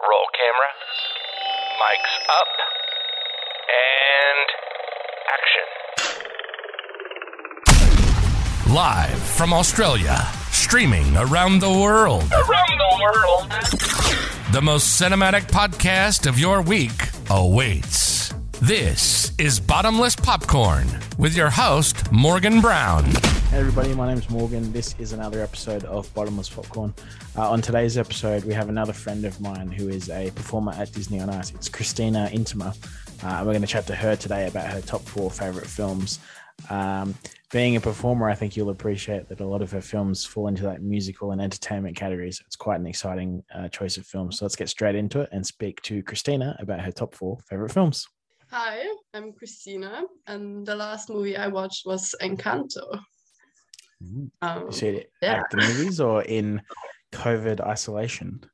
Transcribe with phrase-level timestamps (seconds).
[0.00, 0.70] Roll camera.
[1.82, 2.52] Mics up.
[3.74, 4.48] And
[5.34, 5.66] action.
[8.72, 12.30] Live from Australia, streaming around the world.
[12.30, 13.50] Around the world.
[14.52, 18.32] The most cinematic podcast of your week awaits.
[18.62, 20.86] This is Bottomless Popcorn
[21.18, 23.06] with your host, Morgan Brown.
[23.50, 24.70] Hey everybody, my name's Morgan.
[24.74, 26.92] This is another episode of Bottomless Popcorn.
[27.34, 30.92] Uh, on today's episode, we have another friend of mine who is a performer at
[30.92, 31.52] Disney on Ice.
[31.52, 32.76] It's Christina Intima.
[33.24, 36.20] Uh, we're going to chat to her today about her top four favorite films.
[36.68, 37.14] Um,
[37.50, 40.64] being a performer, I think you'll appreciate that a lot of her films fall into
[40.64, 42.42] that musical and entertainment categories.
[42.46, 44.38] It's quite an exciting uh, choice of films.
[44.38, 47.72] So let's get straight into it and speak to Christina about her top four favorite
[47.72, 48.06] films.
[48.50, 48.82] Hi,
[49.14, 53.00] I'm Christina, and the last movie I watched was Encanto.
[54.42, 55.40] Um, You see it yeah.
[55.40, 56.62] at the movies or in
[57.12, 58.44] COVID isolation?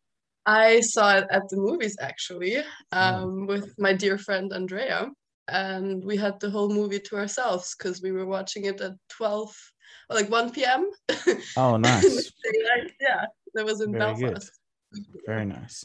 [0.46, 2.58] I saw it at the movies actually
[2.92, 5.10] um, with my dear friend Andrea,
[5.48, 9.54] and we had the whole movie to ourselves because we were watching it at 12,
[10.10, 10.90] or like 1 p.m.
[11.56, 12.30] Oh, nice.
[13.00, 14.32] yeah, that was in Very good.
[14.34, 14.52] Belfast.
[15.26, 15.84] Very nice.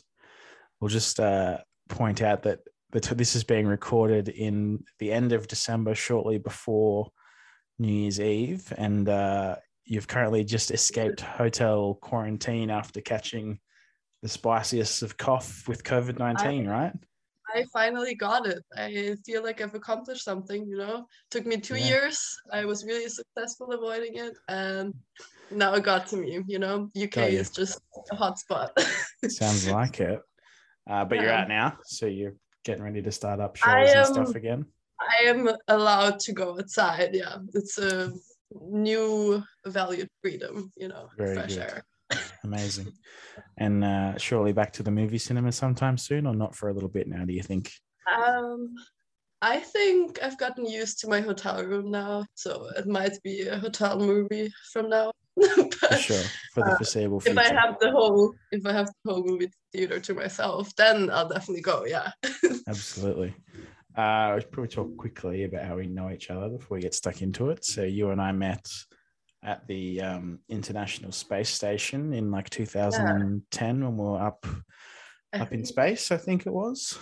[0.80, 2.60] We'll just uh, point out that
[2.92, 7.12] this is being recorded in the end of December, shortly before
[7.80, 13.60] New Year's Eve, and uh, you've currently just escaped hotel quarantine after catching
[14.22, 16.94] the spiciest of cough with COVID nineteen, right?
[17.56, 18.64] I finally got it.
[18.78, 21.08] I feel like I've accomplished something, you know.
[21.32, 21.88] Took me two Yeah.
[21.88, 22.38] years.
[22.52, 24.94] I was really successful avoiding it and
[25.50, 26.92] now it got to me, you know.
[26.96, 27.80] UK is just
[28.12, 28.72] a hot spot.
[29.28, 30.22] Sounds like it.
[30.88, 34.36] Uh, but you're out now, so you're getting ready to start up shows and stuff
[34.36, 34.66] again.
[35.02, 37.12] I am allowed to go outside.
[37.14, 37.38] Yeah.
[37.54, 38.12] It's a
[38.52, 41.60] new valued freedom, you know, Very fresh good.
[41.60, 41.84] air.
[42.44, 42.94] Amazing.
[43.58, 46.90] And uh, surely back to the movie cinema sometime soon, or not for a little
[46.90, 47.26] bit now?
[47.26, 47.72] Do you think?
[48.12, 48.76] Um
[49.42, 53.58] I think I've gotten used to my hotel room now, so it might be a
[53.58, 55.14] hotel movie from now.
[55.40, 56.24] For sure,
[56.54, 57.38] for the foreseeable Uh, if.
[57.38, 61.30] I have the whole if I have the whole movie theater to myself, then I'll
[61.30, 61.86] definitely go.
[61.86, 62.12] Yeah.
[62.68, 63.34] Absolutely.
[64.00, 66.94] Uh, we should probably talk quickly about how we know each other before we get
[66.94, 67.66] stuck into it.
[67.66, 68.66] So you and I met
[69.44, 74.48] at the um, International Space Station in like 2010 when we were up
[75.34, 76.12] up in space.
[76.12, 76.98] I think it was.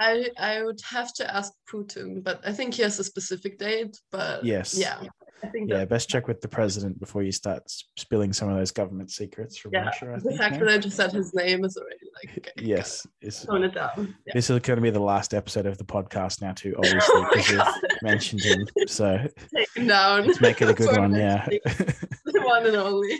[0.00, 3.98] I I would have to ask Putin, but I think he has a specific date.
[4.12, 4.78] But Yes.
[4.78, 5.17] yeah, I
[5.54, 7.62] Yeah, best check with the president before you start
[7.96, 9.84] spilling some of those government secrets from yeah.
[9.84, 10.14] Russia.
[10.16, 10.66] I the fact no?
[10.66, 14.14] that I just said his name is already like okay, Yes, it's, tone it down.
[14.26, 14.32] Yeah.
[14.34, 16.74] this is going to be the last episode of the podcast now, too.
[16.78, 17.74] Oh obviously, Oh because God.
[17.82, 18.66] we've mentioned him.
[18.86, 19.18] So
[19.54, 20.26] Take him down.
[20.26, 21.14] let's make it a good one.
[21.14, 21.46] Yeah.
[21.46, 23.10] the one and only.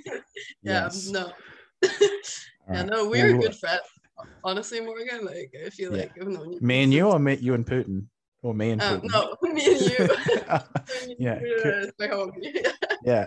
[0.62, 0.84] Yeah.
[0.84, 1.08] Yes.
[1.08, 1.30] No.
[2.70, 2.82] Yeah.
[2.82, 3.80] No, we're Well, good friends.
[4.44, 6.02] Honestly, Morgan, like I feel Yeah.
[6.02, 6.58] like I've known you.
[6.60, 8.06] Me and you, or me, you and Putin,
[8.42, 9.10] or me and Putin.
[9.10, 10.08] no, me and you.
[11.18, 11.40] Yeah,
[11.98, 12.28] my
[13.04, 13.26] yeah,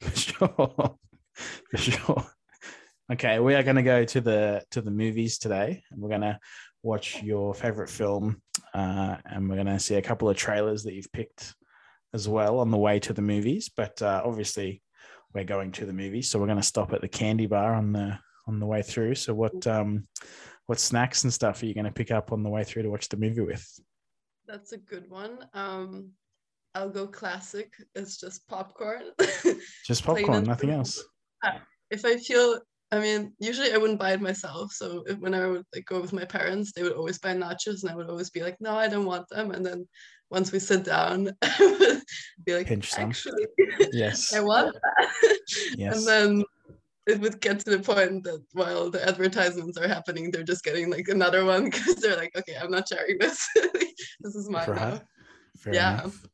[0.00, 0.48] for sure,
[1.70, 2.26] for sure.
[3.12, 6.20] Okay, we are going to go to the to the movies today, and we're going
[6.20, 6.38] to
[6.82, 8.40] watch your favorite film,
[8.72, 11.54] uh, and we're going to see a couple of trailers that you've picked
[12.14, 13.68] as well on the way to the movies.
[13.68, 14.82] But uh, obviously,
[15.34, 17.92] we're going to the movies, so we're going to stop at the candy bar on
[17.92, 19.16] the on the way through.
[19.16, 20.06] So, what um,
[20.66, 22.90] what snacks and stuff are you going to pick up on the way through to
[22.90, 23.66] watch the movie with?
[24.50, 25.46] That's a good one.
[25.54, 26.10] Um,
[26.74, 27.72] I'll go classic.
[27.94, 29.02] It's just popcorn.
[29.86, 31.04] Just popcorn, nothing else.
[31.90, 32.58] if I feel,
[32.90, 34.72] I mean, usually I wouldn't buy it myself.
[34.72, 37.82] So if, when I would like go with my parents, they would always buy nachos,
[37.82, 39.86] and I would always be like, "No, I don't want them." And then
[40.30, 42.02] once we sit down, I would
[42.44, 42.92] be like, Pinch.
[42.98, 43.46] "Actually,
[43.92, 44.32] Yes.
[44.36, 45.38] I want that."
[45.76, 45.96] Yes.
[45.96, 46.44] And then
[47.06, 50.90] it would get to the point that while the advertisements are happening, they're just getting
[50.90, 53.48] like another one because they're like, "Okay, I'm not sharing this.
[54.20, 55.02] This is now." Right.
[55.66, 56.00] Yeah.
[56.00, 56.26] enough.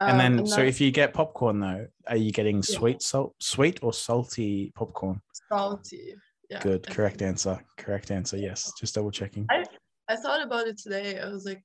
[0.00, 2.62] And then, Um, so if you get popcorn though, are you getting Yeah.
[2.78, 5.20] sweet, salt, sweet or salty popcorn?
[5.50, 6.14] salty.
[6.48, 7.28] Yeah, Good, I correct think.
[7.28, 7.62] answer.
[7.76, 8.36] Correct answer.
[8.36, 9.46] Yes, just double checking.
[9.50, 9.64] I-
[10.08, 11.18] I thought about it today.
[11.20, 11.62] I was like,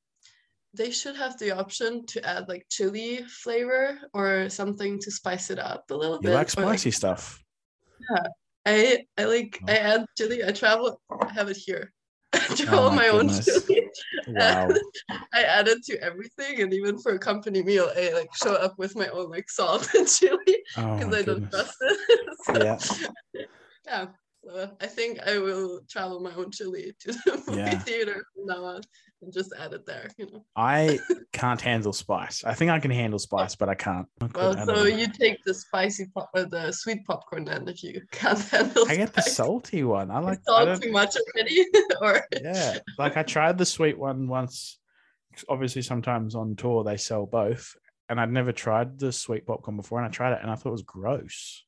[0.74, 5.58] they should have the option to add like chili flavor or something to spice it
[5.58, 6.30] up a little You bit.
[6.30, 7.42] You like spicy stuff?
[8.12, 8.28] Yeah.
[8.68, 9.72] I I like Oh.
[9.72, 10.44] I add chili.
[10.44, 11.02] I travel.
[11.10, 11.94] I have it here.
[12.52, 13.90] I travel oh my my, own chili.
[14.28, 14.70] Wow.
[15.34, 18.78] I add it to everything, and even for a company meal, I like show up
[18.78, 20.38] with my own like salt and chili
[20.78, 21.98] Oh because my I don't trust it.
[22.44, 22.78] So, Yeah.
[23.86, 24.08] yeah.
[24.44, 27.80] So I think I will travel my own chili to the movie Yeah.
[27.80, 28.82] theater from now on.
[29.32, 30.10] Just add it there.
[30.18, 30.46] You know.
[30.56, 31.00] I
[31.34, 32.44] can't handle spice.
[32.44, 34.08] I think I can handle spice, but I can't.
[34.22, 34.90] I Well, couldn't- I don't so know.
[34.98, 38.86] you take the spicy pop or the sweet popcorn then if you can't handle.
[38.88, 40.12] I get the salty one.
[40.12, 40.40] I like.
[40.48, 41.66] Salt too much already,
[42.02, 44.80] or yeah, like I tried the sweet one once.
[45.50, 47.76] Obviously, sometimes on tour they sell both,
[48.10, 50.70] and I'd never tried the sweet popcorn before, and I tried it, and I thought
[50.70, 51.64] it was gross.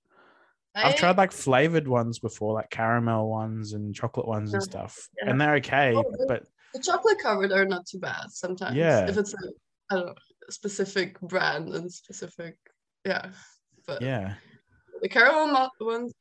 [0.76, 5.32] I've tried like flavored ones before, like caramel ones and chocolate ones and stuff, Yeah.
[5.32, 5.96] and they're okay.
[5.96, 6.04] Oh.
[6.28, 6.44] But
[6.74, 8.76] the chocolate covered are not too bad sometimes.
[8.76, 9.08] Yeah.
[9.08, 9.38] If it's a,
[9.92, 10.14] I know,
[10.48, 12.58] a specific brand and specific,
[13.06, 13.30] yeah.
[13.86, 14.36] But yeah,
[15.02, 16.14] the caramel ones,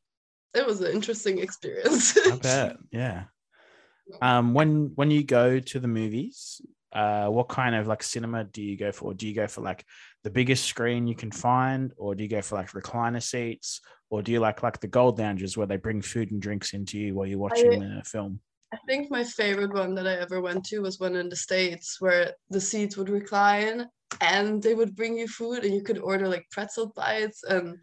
[0.54, 2.16] it was an interesting experience.
[2.16, 2.76] I bet.
[2.90, 3.24] Yeah.
[4.22, 6.60] Um, when when you go to the movies,
[6.92, 9.12] uh, what kind of like cinema do you go for?
[9.14, 9.84] Do you go for like
[10.22, 14.22] the biggest screen you can find, or do you go for like recliner seats, or
[14.22, 17.16] do you like like the gold lounges where they bring food and drinks into you
[17.16, 18.38] while you're watching the film?
[18.72, 22.00] I think my favorite one that I ever went to was one in the States
[22.00, 23.86] where the seats would recline
[24.20, 27.78] and they would bring you food and you could order like pretzel bites and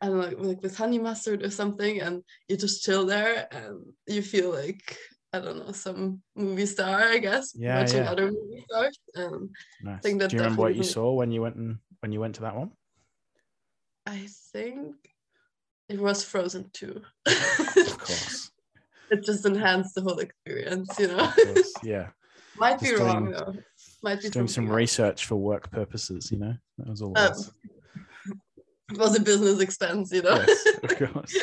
[0.00, 4.22] and like, like with honey mustard or something and you just chill there and you
[4.22, 4.96] feel like
[5.32, 8.10] I don't know some movie star I guess Yeah, watching yeah.
[8.10, 9.50] other movie stars and
[9.82, 10.02] Nice.
[10.02, 12.36] think that do you remember what you saw when you went and when you went
[12.36, 12.70] to that one?
[14.06, 14.94] I think
[15.88, 17.02] it was Frozen too.
[17.26, 18.50] Of course,
[19.10, 21.32] it just enhanced the whole experience, you know.
[21.82, 22.08] Yeah,
[22.58, 23.54] Might be Just wrong doing- though.
[24.02, 24.74] Might be doing some else.
[24.74, 26.30] research for work purposes.
[26.32, 27.12] You know, that was all.
[27.12, 27.52] it Um, was.
[28.90, 30.42] It was a business expense, you know.
[30.46, 31.36] yes, of course.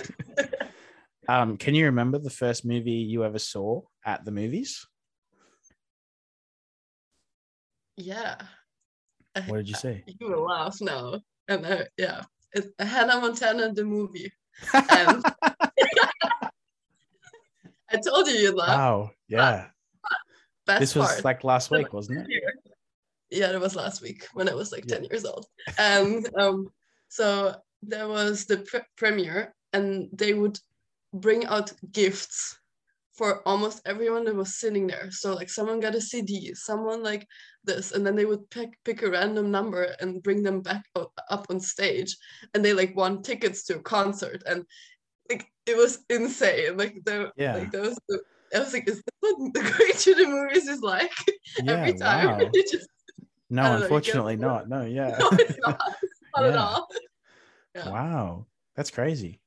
[1.28, 4.86] Um, can you remember the first movie you ever saw at the movies?
[7.98, 8.36] yeah.
[9.48, 10.04] What did you say?
[10.20, 11.20] You will laugh now.
[11.48, 12.22] And uh, yeah,
[12.54, 14.32] it's Hannah Montana the movie.
[14.74, 15.24] And
[17.92, 18.70] I told you you'd laugh.
[18.70, 19.68] Wow, yeah.
[20.66, 22.44] Best This was like last week, wasn't it?
[23.30, 24.96] Yeah, it was last week when I was like Yeah.
[24.98, 25.46] 10 years old.
[25.78, 26.70] And um,
[27.08, 30.60] so there was the pre- premiere, and they would
[31.14, 32.58] bring out gifts
[33.14, 35.10] for almost everyone that was sitting there.
[35.10, 37.28] So like someone got a CD, someone like
[37.64, 41.46] this, and then they would pick pick a random number and bring them back up
[41.50, 42.18] on stage,
[42.54, 44.66] and they like won tickets to a concert, and
[45.30, 46.78] like it was insane.
[46.78, 47.58] Like the Yeah.
[47.58, 47.98] like those.
[48.54, 51.12] I was like, is this what the Great to the movies is like
[51.60, 52.30] Yeah, every time?
[52.40, 52.52] wow.
[52.54, 52.88] You just
[53.50, 54.70] No, don't know, unfortunately not.
[54.70, 55.18] No, yeah.
[55.32, 55.82] no, it's not,
[56.36, 56.88] not at all.
[57.76, 57.90] Yeah.
[57.92, 58.46] wow,
[58.76, 59.42] that's crazy.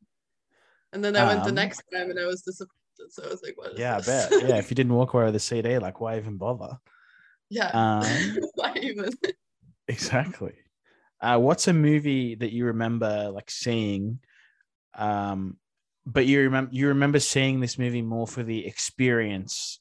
[0.92, 2.74] And then I went the Um, next time and I was disappointed.
[3.10, 4.40] So I was like, what is Yeah, I bet.
[4.40, 6.78] Yeah, if you didn't walk away with a CD, like why even bother?
[7.50, 7.70] yeah.
[7.72, 9.10] Um, Why even?
[9.88, 10.54] exactly.
[11.20, 14.20] Uh, what's a movie that you remember like seeing?
[14.94, 15.58] Um,
[16.08, 19.80] but you remember you remember seeing this movie more for the experience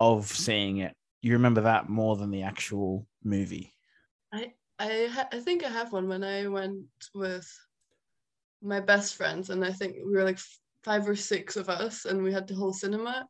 [0.00, 0.94] of seeing it.
[1.20, 3.74] You remember that more than the actual movie.
[4.32, 6.84] I ha- I think I have one when I went
[7.14, 7.46] with
[8.62, 10.38] my best friends, and I think we were like
[10.82, 13.26] five or six of us, and we had the whole cinema.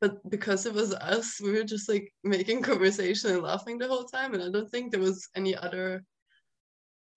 [0.00, 4.04] But because it was us, we were just like making conversation and laughing the whole
[4.04, 6.02] time, and I don't think there was any other.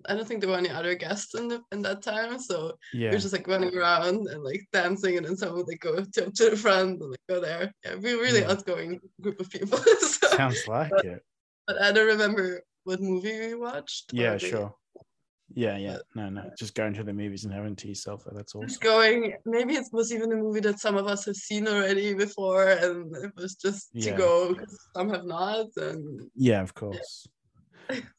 [0.07, 2.99] I don't think there were any other guests in the in that time, so we
[3.01, 3.11] Yeah.
[3.11, 6.33] were just like running around and like dancing, and then someone would like go jump
[6.35, 7.71] to the front and like go there.
[7.85, 8.51] Yeah, we were really Yeah.
[8.51, 9.77] outgoing group of people.
[9.99, 11.23] so, Sounds like it.
[11.67, 14.11] but I don't remember what movie we watched.
[14.13, 14.75] Yeah, sure.
[15.55, 15.97] Yeah, yeah.
[16.15, 16.49] No, no.
[16.57, 18.23] Just going to the movies and having tea yourself.
[18.31, 18.67] That's awesome.
[18.67, 19.35] Just going.
[19.45, 23.15] Maybe it was even a movie that some of us have seen already before, and
[23.17, 25.67] it was just to go because some have not.
[25.77, 27.27] And Yeah, of course.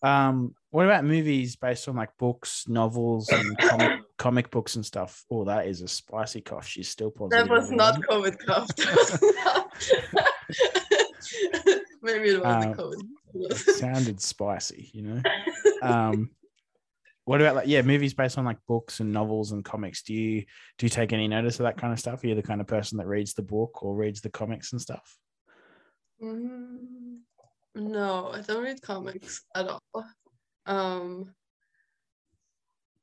[0.02, 5.24] Um, what about movies based on like books, novels, and comic, comic books and stuff?
[5.30, 6.66] Oh, that is a spicy cough.
[6.66, 7.48] She's still positive.
[7.48, 8.00] that was not.
[8.02, 8.68] COVID cough.
[9.44, 9.72] Not-
[12.02, 13.50] Maybe it was Um, the COVID.
[13.50, 15.22] It sounded spicy, you know.
[15.82, 16.30] Um,
[17.24, 20.02] what about like yeah, movies based on like books and novels and comics?
[20.02, 20.44] Do you
[20.78, 22.22] do you take any notice of that kind of stuff?
[22.22, 24.80] Are you the kind of person that reads the book or reads the comics and
[24.80, 25.16] stuff?
[26.22, 27.18] Mm,
[27.74, 30.04] no, I don't read comics at all.
[30.66, 31.34] Um,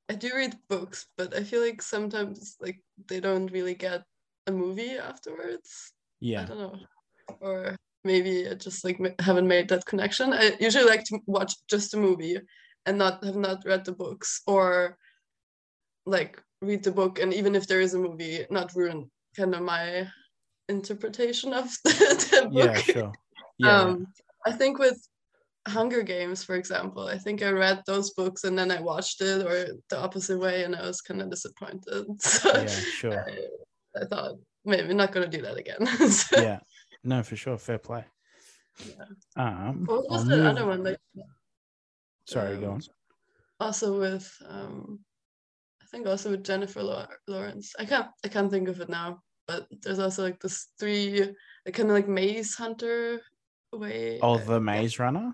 [0.10, 4.04] I do read books, but I feel like sometimes like they don't really get
[4.48, 5.94] a movie afterwards.
[6.20, 6.42] Yeah.
[6.42, 6.80] I don't know,
[7.40, 10.34] or maybe I just like haven't made that connection.
[10.34, 12.38] I usually like to watch just a movie
[12.86, 14.98] and not have not read the books, or
[16.06, 19.62] like read the book and even if there is a movie, not ruin kind of
[19.62, 20.08] my
[20.68, 22.66] interpretation of the, the book.
[22.66, 23.14] yeah, sure.
[23.60, 24.08] Yeah, um,
[24.46, 24.98] I think with
[25.68, 29.46] Hunger Games, for example, I think I read those books and then I watched it,
[29.46, 32.06] or the opposite way, and I was kind of disappointed.
[32.22, 33.26] So yeah, sure.
[33.96, 35.86] I, I thought maybe not gonna do that again.
[36.10, 36.60] So, yeah
[37.04, 38.06] no for sure fair play
[39.36, 40.84] Um, What was I'll the move- other one?
[40.84, 41.00] Like
[42.26, 42.82] Sorry, go um, on.
[43.60, 45.00] also with um
[45.82, 47.74] I think also with Jennifer Law- Lawrence.
[47.78, 51.22] I can't I can't think of it now, but there's also like this three
[51.66, 53.20] like kind of like maze hunter
[53.78, 54.20] way.
[54.22, 55.34] Oh, uh, the Maze Runner.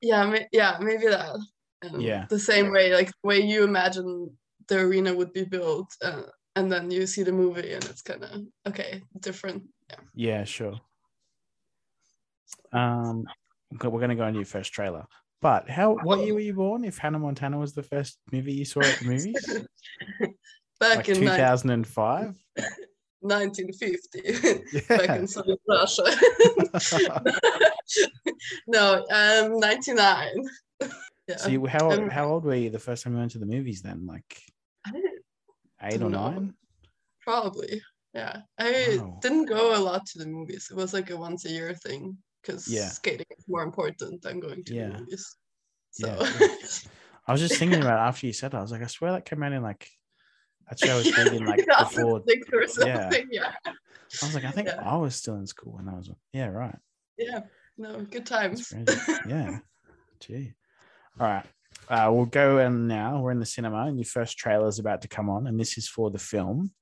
[0.00, 1.36] yeah, yeah, maybe that.
[1.84, 2.26] Um, Yeah.
[2.28, 4.30] The same way, like the way you imagine
[4.68, 6.22] the arena would be built, uh,
[6.56, 9.64] and then you see the movie, and it's kind of okay, different.
[9.90, 9.96] Yeah.
[10.14, 10.80] Yeah, sure.
[12.72, 13.24] Um,
[13.70, 15.04] we're gonna go into your first trailer.
[15.40, 15.94] But how?
[15.96, 16.84] What year were you born?
[16.84, 19.62] If Hannah Montana was the first movie you saw at the movies,
[20.80, 22.34] Back like in two thousand and five.
[23.24, 26.04] 1950, back in Soviet Russia.
[28.66, 30.28] no, um, 99.
[31.26, 31.36] yeah.
[31.36, 33.46] So you, how Um, how old were you the first time you went to the
[33.46, 33.82] movies?
[33.82, 34.42] Then, like
[34.86, 36.30] I eight or don't know.
[36.30, 36.54] nine?
[37.22, 37.82] Probably.
[38.12, 38.42] Yeah.
[38.58, 39.18] I Wow.
[39.22, 40.68] didn't go a lot to the movies.
[40.70, 42.88] It was like a once a year thing because Yeah.
[42.88, 44.88] skating is more important than going to Yeah.
[44.88, 45.36] the movies.
[45.90, 46.48] So Yeah,
[47.26, 48.58] I was just thinking about after you said that.
[48.58, 49.88] I was like, I swear that came out in like
[50.70, 52.20] actually I was Yeah, thinking like before.
[52.20, 52.24] or
[52.86, 53.00] yeah.
[53.00, 53.28] something.
[53.30, 53.52] Yeah.
[53.66, 53.72] I
[54.26, 54.82] was like, I think Yeah.
[54.84, 56.10] I was still in school when I was.
[56.32, 56.76] Yeah, right.
[57.18, 57.40] Yeah.
[57.76, 58.72] No, good times.
[59.28, 59.58] Yeah.
[60.20, 60.52] Gee.
[61.20, 61.44] All right.
[61.88, 63.20] Uh, we'll go in now.
[63.20, 65.76] We're in the cinema, and your first trailer is about to come on, and this
[65.76, 66.72] is for the film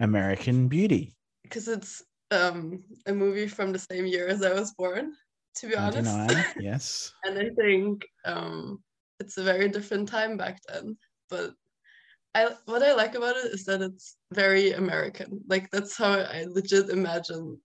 [0.00, 1.14] American Beauty.
[1.42, 5.12] Because it's um a movie from the same year as I was born,
[5.56, 6.04] to be honest.
[6.14, 6.44] 99.
[6.60, 7.12] yes.
[7.24, 8.82] and I think um,
[9.20, 10.96] it's a very different time back then.
[11.28, 11.52] But
[12.38, 15.40] I what I like about it is that it's very American.
[15.48, 17.58] Like that's how I legit imagine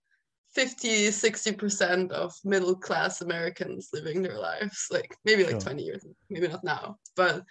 [0.54, 4.86] 50, 60% of middle class Americans living their lives.
[4.90, 5.60] Like maybe like Sure.
[5.60, 7.44] 20 years, maybe not now, but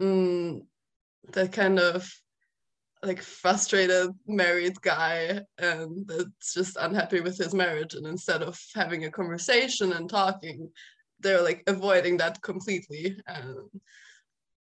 [0.00, 0.60] mm,
[1.32, 2.08] that kind of
[3.02, 9.04] like frustrated married guy and that's just unhappy with his marriage and instead of having
[9.04, 10.70] a conversation and talking
[11.20, 13.58] they're like avoiding that completely and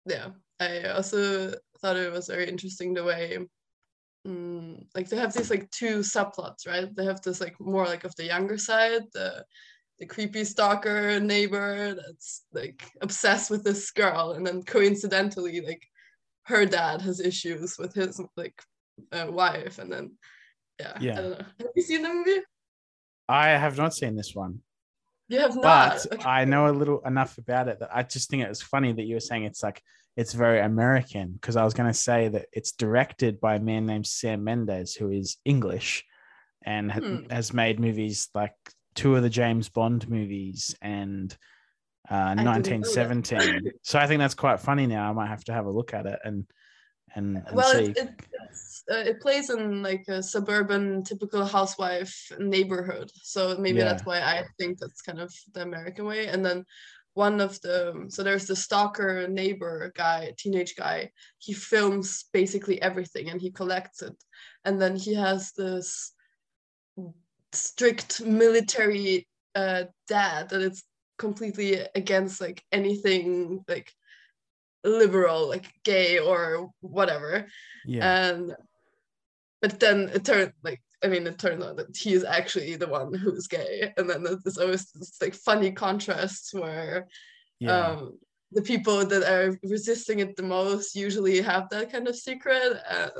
[0.07, 0.29] yeah
[0.61, 3.39] i also thought it was very interesting the way
[4.27, 8.05] mm, like they have these like two subplots right they have this like more like
[8.05, 9.45] of the younger side the
[9.99, 15.83] the creepy stalker neighbor that's like obsessed with this girl and then coincidentally like
[16.45, 18.61] her dad has issues with his like
[19.13, 20.11] uh, wife and then
[20.81, 21.13] yeah, Yeah.
[21.13, 21.47] I don't know.
[21.59, 22.41] have you seen the movie
[23.29, 24.61] I have not seen this one,
[25.29, 25.63] you have not
[26.05, 26.29] but Okay.
[26.29, 29.05] I know a little enough about it that I just think it was funny that
[29.05, 29.83] you were saying it's like
[30.17, 33.87] it's very American because I was going to say that it's directed by a man
[33.87, 36.05] named Sam Mendes who is English
[36.65, 37.31] and ha- Hmm.
[37.31, 38.55] has made movies like
[38.95, 41.37] two of the James Bond movies and
[42.09, 42.61] uh, didn't know that.
[42.69, 43.73] 1917.
[43.83, 44.87] so I think that's quite funny.
[44.87, 46.47] Now I might have to have a look at it and
[47.15, 47.85] and, and well see.
[47.87, 48.11] it, it,
[48.51, 53.11] it's, uh, it plays in like a suburban typical housewife neighborhood.
[53.15, 53.85] So maybe Yeah.
[53.85, 56.27] that's why i think that's kind of the american way.
[56.29, 56.65] And then
[57.15, 61.11] one of the so there's the stalker neighbor guy teenage guy.
[61.39, 64.17] He films basically everything and he collects it.
[64.65, 66.13] And then he has this
[67.53, 70.83] strict military uh dad that it's
[71.19, 73.93] completely against like anything like
[74.83, 77.47] liberal like gay or whatever.
[77.87, 78.55] Yeah, and
[79.65, 82.87] but then it turned like I mean it turned out that he is actually the
[82.87, 83.95] one who's gay.
[83.97, 87.09] And then there's always this like funny contrast where
[87.61, 88.19] yeah, um
[88.53, 92.77] the people that are resisting it the most usually have that kind of secret.
[92.91, 93.13] And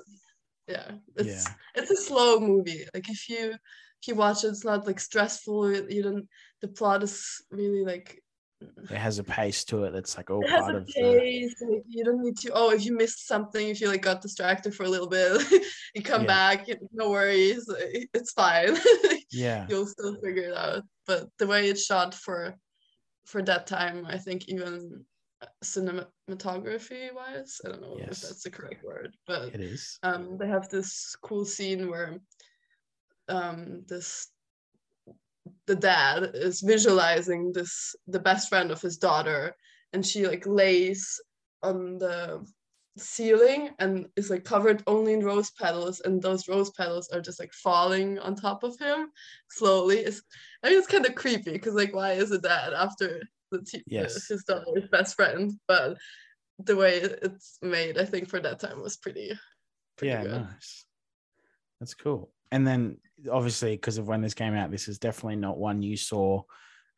[0.69, 2.85] yeah it's yeah, it's a slow movie.
[2.93, 5.75] Like if you if you watch it it's not like stressful.
[5.97, 6.29] You don't
[6.61, 8.23] the plot is really like
[8.91, 10.93] it has a pace to it that's like all it has part a of the.
[11.21, 11.55] pace.
[11.61, 12.51] like, You don't need to.
[12.53, 15.43] Oh, if you missed something, if you like got distracted for a little bit,
[15.95, 16.27] you come Yeah.
[16.27, 16.69] back.
[16.93, 17.65] No worries,
[18.15, 18.77] it's fine.
[19.31, 20.85] Yeah, You'll still figure it out.
[21.07, 22.55] But the way it's shot for
[23.27, 25.05] for that time, I think even
[25.65, 28.23] cinematography wise, I don't know Yes.
[28.23, 29.99] if that's the correct word, but it is.
[30.03, 32.19] um, they have this cool scene where
[33.29, 34.29] um, this
[35.67, 39.55] the dad is visualizing this the best friend of his daughter
[39.93, 41.21] and she like lays
[41.63, 42.45] on the
[42.97, 47.41] ceiling and is like covered only in rose petals and those rose petals are just
[47.41, 49.09] like falling on top of him
[49.51, 50.23] slowly it's
[50.63, 53.21] i mean it's kind of creepy because like why is a dad after
[53.51, 54.29] the t- Yes.
[54.29, 55.97] his daughter's best friend but
[56.61, 59.33] the way it's made i think for that time was pretty
[59.97, 60.43] pretty yeah, good.
[60.43, 60.87] nice.
[61.81, 62.33] That's cool.
[62.55, 62.99] And then
[63.33, 66.43] obviously, because of when this came out, this is definitely not one you saw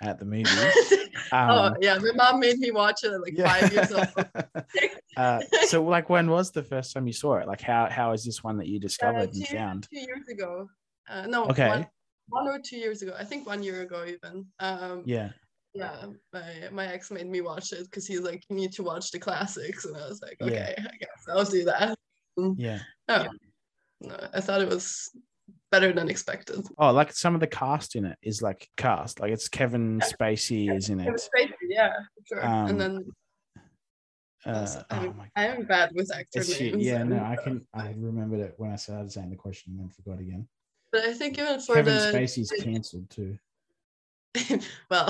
[0.02, 0.50] at the movies.
[1.32, 4.06] oh Um, yeah, my mom made me watch it at like five years old.
[5.16, 7.48] uh, so, like, when was the first time you saw it?
[7.48, 9.88] Like, how how is this one that you Uh, discovered and two, found?
[9.90, 10.68] two years ago.
[11.08, 11.68] Uh, no, Okay.
[11.68, 11.86] one,
[12.28, 13.14] one or two years ago.
[13.18, 14.44] I think one year ago even.
[14.60, 15.30] Um, Yeah.
[15.72, 19.10] yeah, my my ex made me watch it because he's like, you need to watch
[19.10, 20.48] the classics, and I was like, Yeah.
[20.48, 21.96] okay, I guess I'll do that.
[22.58, 22.80] Yeah.
[23.08, 23.26] Oh,
[24.02, 25.08] no, I thought it was
[25.70, 26.64] better than expected.
[26.78, 29.20] Oh, like some of the cast in it is like cast.
[29.20, 30.06] Like it's Kevin Yeah.
[30.06, 31.30] Spacey is in It was it.
[31.30, 31.92] crazy, yeah,
[32.24, 32.44] sure.
[32.44, 33.04] Um, and then
[34.44, 36.76] Uh, oh my I'm bad with actor It's names.
[36.84, 37.66] Yeah, no, I can.
[37.74, 40.46] I remembered it when I started saying the question and then forgot again.
[40.92, 43.36] But I think even for Kevin the Spacey's cancelled too.
[44.90, 45.08] well,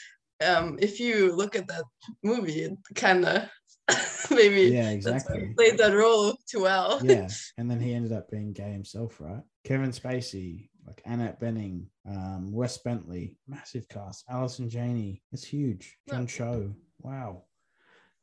[0.46, 1.84] um, if you look at that
[2.24, 3.48] movie, it kind of
[4.30, 5.48] maybe Yeah, exactly.
[5.48, 7.00] he played that role too well.
[7.02, 7.28] Yeah,
[7.58, 9.42] and then he ended up being gay himself, right?
[9.64, 14.24] Kevin Spacey, like Annette Bening, um, Wes Bentley, massive cast.
[14.28, 15.96] Allison Janney, it's huge.
[16.08, 16.26] John.
[16.26, 17.44] Cho, wow,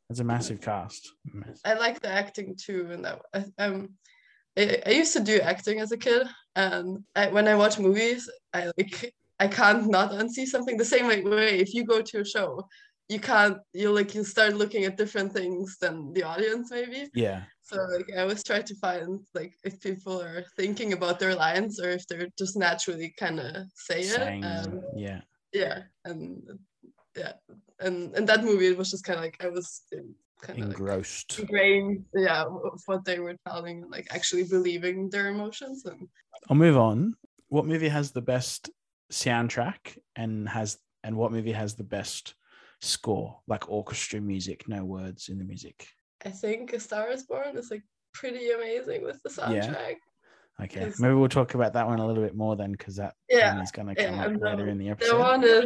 [0.10, 1.12] that's a massive cast.
[1.64, 3.90] I like the acting too, and that I, um,
[4.58, 8.30] I, I used to do acting as a kid, and I, when I watch movies,
[8.54, 11.60] I like I can't not unsee something the same way.
[11.60, 12.68] If you go to a show,
[13.08, 17.08] you can't you like you start looking at different things than the audience maybe.
[17.14, 21.36] Yeah, So like I always try to find like if people are thinking about their
[21.36, 24.16] lines or if they're just naturally kind of say it.
[24.16, 25.22] saying, Um, yeah,
[25.54, 26.42] yeah, and
[27.16, 27.34] yeah,
[27.80, 29.84] and and that movie it was just kind of like I was
[30.42, 31.40] kind of like engrossed.
[31.40, 35.86] ingrained, yeah, of what they were telling, and like actually believing their emotions.
[35.86, 36.08] And
[36.50, 37.16] I'll move on.
[37.50, 38.70] What movie has the best
[39.12, 42.34] soundtrack and has and what movie has the best
[42.86, 45.88] score, like orchestra music, no words in the music?
[46.26, 49.68] I think A Star Is Born is like pretty amazing with the Yeah.
[49.68, 49.96] soundtrack.
[50.64, 51.00] Okay, Yes.
[51.00, 53.64] maybe we'll talk about that one a little bit more then, because that Yeah, one
[53.64, 55.20] is going to yeah, come up and later the- in the That episode.
[55.20, 55.66] one is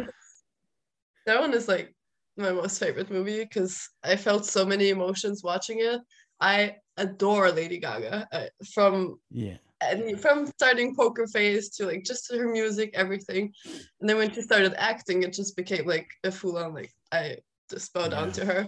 [1.26, 1.94] that one is like
[2.36, 6.00] my most favorite movie because I felt so many emotions watching it.
[6.40, 12.30] I adore Lady Gaga uh, from Yeah, and from starting poker face to like just
[12.32, 13.52] her music everything
[14.00, 17.36] and then when she started acting it just became like a full-on like i
[17.70, 18.32] just bow down Yeah.
[18.34, 18.66] to her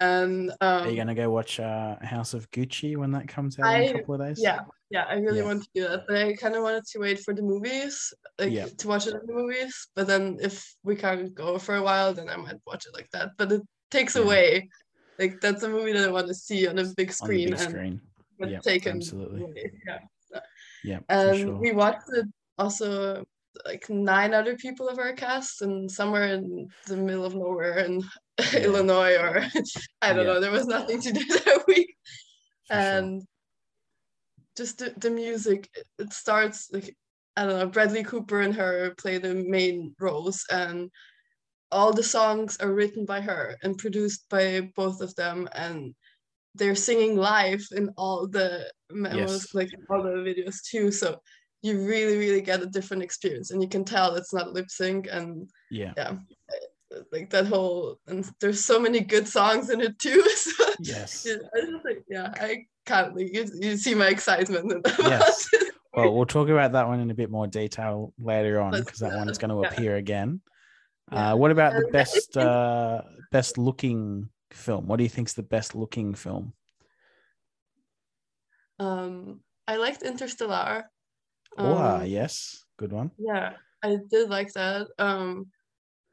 [0.00, 3.58] and um are you going to go watch uh, House of Gucci when that comes
[3.58, 4.40] out in I- a couple of days?
[4.42, 5.44] yeah yeah i really Yeah.
[5.44, 8.52] want to do that but i kind of wanted to wait for the movies like
[8.52, 8.66] Yeah.
[8.78, 12.12] to watch it in the movies but then if we can't go for a while
[12.14, 14.22] then i might watch it like that but it takes Yeah.
[14.22, 14.68] away
[15.18, 17.48] like that's a movie that i want to see on a big screen.
[17.48, 18.00] on the screen big screen.
[18.40, 19.42] get Yep, taken absolutely.
[19.42, 19.70] away.
[19.86, 19.98] yeah
[20.84, 21.58] Yeah, and um, sure.
[21.58, 22.26] we watched it
[22.58, 23.24] also
[23.66, 28.02] like nine other people of our cast and somewhere in the middle of nowhere in
[28.52, 28.60] Yeah.
[28.60, 29.44] Illinois or
[30.02, 30.32] I don't Yeah.
[30.34, 31.94] know there was nothing to do that week
[32.68, 32.80] For sure.
[32.98, 33.22] and
[34.56, 36.96] just the, the music it- it starts like
[37.36, 40.90] I don't know Bradley Cooper and her play the main roles and
[41.70, 45.94] all the songs are written by her and produced by both of them and
[46.54, 49.54] they're singing live in all the memos Yes.
[49.54, 51.18] like all the videos too so
[51.62, 55.08] you really really get a different experience and you can tell it's not lip sync
[55.10, 56.16] and yeah, yeah
[57.10, 61.26] like that whole and there's so many good songs in it too so yes.
[61.26, 63.16] yeah, I just like, yeah, I can't.
[63.16, 64.86] Like, you, you see my excitement.
[64.98, 65.48] Yes.
[65.94, 69.10] Well, we'll talk about that one in a bit more detail later on because that
[69.10, 69.46] do one's that.
[69.46, 69.74] going to Yeah.
[69.74, 70.40] appear again.
[71.10, 74.86] Uh, what about the best uh, best looking film?
[74.86, 76.52] What do you think's the best looking film?
[78.78, 80.90] Um, I liked Interstellar.
[81.58, 83.10] oh, ah, Um, yes, good one.
[83.18, 84.88] Yeah, I did like that.
[84.98, 85.50] Um,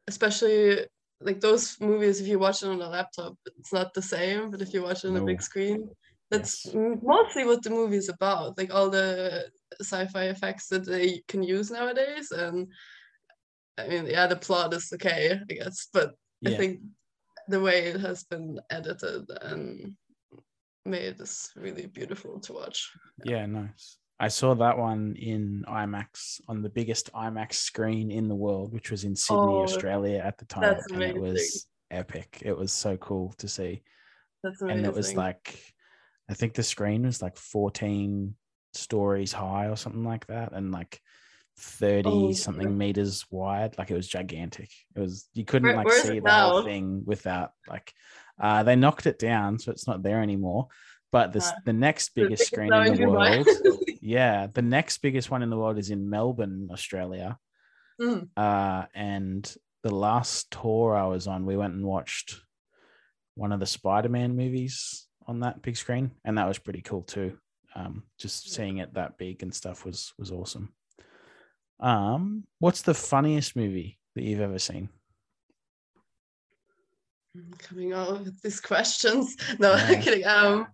[0.08, 0.86] especially
[1.22, 2.22] like those movies.
[2.22, 4.52] If you watch it on a laptop, it's not the same.
[4.52, 5.90] But if you watch it on a big screen,
[6.30, 6.76] that's Yes.
[7.02, 8.58] mostly what the movie is about.
[8.58, 9.50] Like all the
[9.82, 12.32] sci-fi effects that they can use nowadays.
[12.32, 12.68] And
[13.78, 16.14] I mean, yeah, the plot is okay, I guess, but
[16.46, 16.82] I think
[17.50, 19.96] the way it has been edited and
[20.86, 22.90] made is really beautiful to watch.
[23.26, 23.98] yeah, nice.
[24.22, 28.92] I saw that one in IMAX on the biggest IMAX screen in the world, which
[28.92, 32.42] was in Sydney, Oh, Australia at the time, that's and it was epic.
[32.44, 33.82] It was so cool to see.
[34.44, 34.78] That's amazing.
[34.78, 35.60] and it was like
[36.30, 38.34] i think the screen was like 14
[38.74, 41.02] stories high or something like that and like
[41.60, 45.92] 30 Oh, something meters wide like it was gigantic it was you couldn't Where- like
[45.92, 47.94] see the whole thing without like
[48.40, 50.68] uh they knocked it down so it's not there anymore
[51.12, 51.60] but the, s- Ah.
[51.66, 53.48] the next biggest biggest screen in the world
[54.02, 57.38] yeah the next biggest one in the world is in melbourne australia
[58.02, 58.30] Mm.
[58.38, 62.40] uh, and the last tour I was on, we went and watched
[63.36, 67.38] one of the Spider-Man movies on that big screen, and that was pretty cool too.
[67.76, 70.72] Um, just seeing it that big and stuff was was awesome.
[71.80, 74.90] Um, what's the funniest movie that you've ever seen?
[77.60, 79.38] Coming out with these questions.
[79.60, 79.86] No, Yeah.
[79.88, 80.26] I'm kidding.
[80.26, 80.68] Um,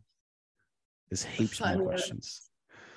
[1.10, 2.50] There's heaps more questions.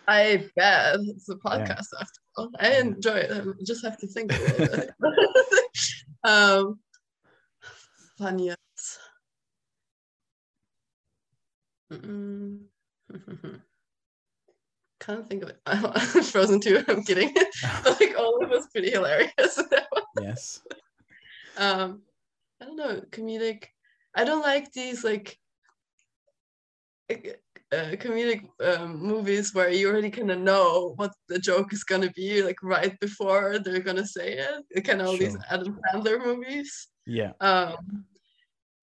[0.07, 2.51] I bet it's a podcast after all.
[2.59, 3.31] I enjoy it.
[3.31, 4.91] I just have to think it.
[6.25, 6.79] um,
[8.17, 8.59] funniest.
[11.93, 12.61] Mm-mm.
[15.09, 15.59] Can't think of it.
[16.27, 17.33] Frozen 2, I'm kidding.
[17.83, 19.59] but like all of it was pretty hilarious.
[20.21, 20.61] yes.
[21.57, 22.03] um,
[22.61, 23.65] I don't know, comedic.
[24.15, 25.39] I don't like these like
[27.11, 27.15] uh,
[27.73, 32.43] comedic um, movies where you already kind of know what the joke is gonna be
[32.43, 34.85] like right before they're gonna say it.
[34.85, 36.89] Kind of all these Adam Sandler movies.
[37.07, 37.33] Yeah.
[37.41, 38.05] Um,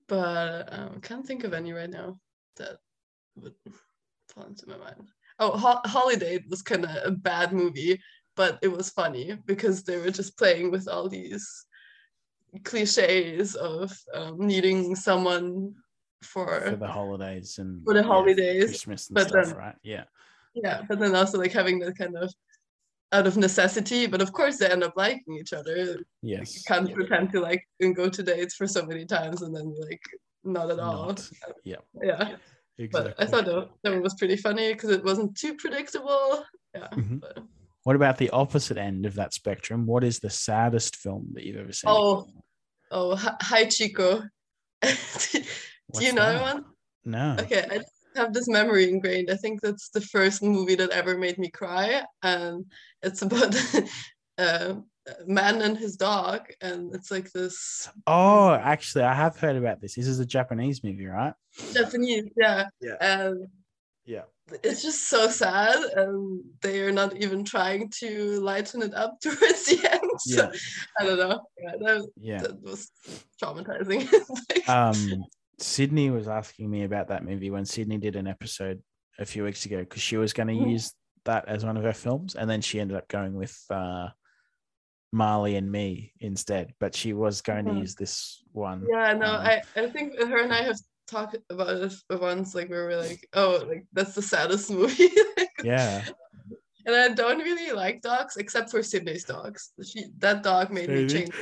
[0.08, 2.18] but um, can't think of any right now
[2.58, 2.78] that
[3.36, 3.54] would
[4.30, 5.12] fall into my mind.
[5.40, 8.00] Oh, Ho- Holidate was kind of a bad movie,
[8.36, 11.66] but it was funny because they were just playing with all these
[12.64, 15.74] cliches of um, needing someone
[16.24, 19.76] for, For the holidays and For the yeah, holidays, Christmas and but stuff, then- right?
[19.84, 20.04] Yeah.
[20.54, 22.34] yeah, but then also like having that kind of
[23.12, 24.08] out of necessity.
[24.08, 25.76] But of course, they end up liking each other.
[25.78, 26.64] You Yes.
[26.64, 30.02] can't pretend to like and go to dates for so many times and then like
[30.44, 31.08] not at all.
[31.08, 31.30] Not.
[31.64, 31.78] Yeah.
[32.02, 32.38] Yeah.
[32.78, 33.14] Exactly.
[33.18, 36.44] but I thought that, that one was pretty funny because it wasn't too predictable.
[36.74, 37.22] Yeah, Mhm.
[37.22, 37.40] but,
[37.84, 39.86] What about the opposite end of that spectrum?
[39.86, 41.90] What is the saddest film that you've ever seen?
[41.92, 42.28] oh,
[42.92, 44.28] oh, hi, Hachiko.
[44.82, 45.44] Do
[45.88, 46.66] What's you know that one?
[47.06, 47.38] no.
[47.40, 47.80] Okay, I
[48.20, 49.30] have this memory ingrained.
[49.32, 52.66] I think that's the first movie that ever made me cry, and
[53.04, 53.56] it's about
[54.38, 54.76] uh,
[55.28, 59.96] man and his dog, and it's like this Oh, actually, I have heard about this.
[59.96, 61.34] This is a Japanese movie, right?
[61.74, 62.96] Japanese, yeah, Yeah.
[63.02, 63.48] and
[64.06, 64.24] Yeah.
[64.64, 69.66] it's just so sad, and they are not even trying to lighten it up towards
[69.66, 70.02] the end.
[70.20, 70.60] So Yeah.
[71.00, 71.42] I don't know.
[71.60, 72.42] Yeah, that, Yeah.
[72.42, 72.90] that was
[73.42, 74.10] traumatizing.
[74.50, 75.26] Like, Um,
[75.60, 78.82] Sydney was asking me about that movie when Sydney did an episode
[79.20, 80.72] a few weeks ago because she was going to Mhm.
[80.72, 80.94] use
[81.26, 84.08] that as one of her films, and then she ended up going with uh,
[85.16, 86.74] Marley and Me instead.
[86.80, 88.86] But she was going to use this one.
[88.92, 92.70] yeah, no, um, I, I think her and I have talked about it once, like
[92.70, 95.10] where we're like, oh, like that's the saddest movie.
[95.38, 96.04] Like, Yeah.
[96.86, 99.72] And I don't really like dogs except for Sydney's dogs.
[99.84, 101.08] She that dog made me Really?
[101.08, 101.34] change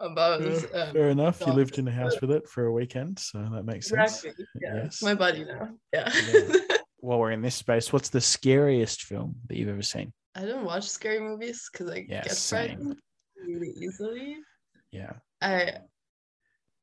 [0.00, 1.40] about Yeah, um, Fair enough.
[1.46, 4.24] You lived in a house with it for a weekend, so that makes sense.
[4.60, 5.02] Yeah, Yes.
[5.02, 5.68] my buddy now.
[5.92, 6.12] Yeah.
[6.32, 6.52] Yeah.
[6.98, 10.12] While we're in this space, what's the scariest film that you've ever seen?
[10.34, 12.68] I don't watch scary movies because I Yeah, get same.
[12.68, 13.00] frightened
[13.46, 14.36] really easily.
[14.92, 15.12] Yeah.
[15.42, 15.78] I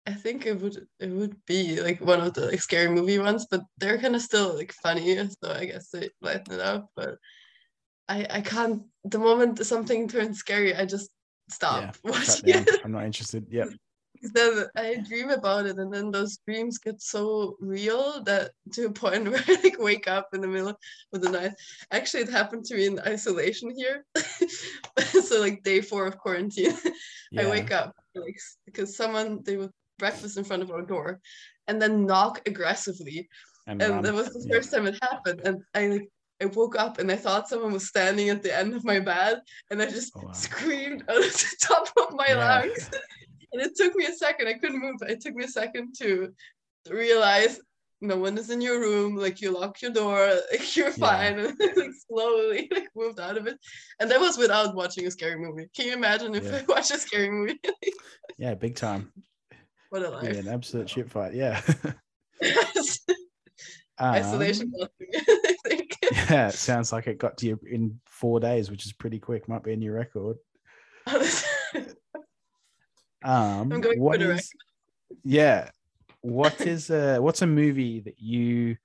[0.05, 3.45] I think it would it would be like one of the like scary movie ones,
[3.49, 6.89] but they're kind of still like funny, so I guess they lighten it up.
[6.95, 7.15] But
[8.07, 8.83] I I can't.
[9.03, 11.09] The moment something turns scary, I just
[11.49, 12.11] stop yeah.
[12.11, 12.69] Watching it.
[12.83, 13.45] I'm not interested.
[13.51, 13.69] Yep.
[14.21, 18.91] Then I dream about it, and then those dreams get so real that to a
[18.91, 20.77] point where I like wake up in the middle
[21.13, 21.53] of the night.
[21.91, 24.05] Actually, it happened to me in isolation here.
[25.23, 26.75] so like day four of quarantine,
[27.37, 31.19] I wake up like because someone they would breakfast in front of our door,
[31.67, 33.27] and then knock aggressively,
[33.67, 34.55] And, and that was the Yeah.
[34.57, 36.09] first time it happened, and I like.
[36.39, 39.41] I woke up and I thought someone was standing at the end of my bed,
[39.71, 40.31] and I just Oh, wow.
[40.33, 42.35] screamed out of the top of my Yeah.
[42.37, 42.89] lungs.
[43.53, 44.47] And it took me a second.
[44.47, 44.95] I couldn't move.
[45.07, 46.33] It took me a second to
[46.89, 47.59] realize
[48.01, 49.15] no one is in your room.
[49.15, 50.17] Like you lock your door.
[50.51, 50.93] Like you're Yeah.
[50.93, 51.39] fine.
[51.39, 53.57] And like slowly like moved out of it.
[53.99, 55.69] And that was without watching a scary movie.
[55.75, 56.57] Can you imagine if Yeah.
[56.57, 57.59] I watch a scary movie?
[58.37, 59.11] Yeah, big time.
[59.89, 60.37] what a Yeah, life.
[60.37, 61.33] an absolute shit fight.
[61.33, 61.61] Yeah.
[63.99, 64.71] Isolation.
[64.75, 65.97] Um, got to me, I think.
[66.29, 69.47] yeah, it sounds like it got to you in four days, which is pretty quick.
[69.47, 70.37] Might be a new record.
[73.23, 74.51] Um, I'm going what is-
[75.23, 75.69] yeah,
[76.21, 78.77] what is a what's a movie that you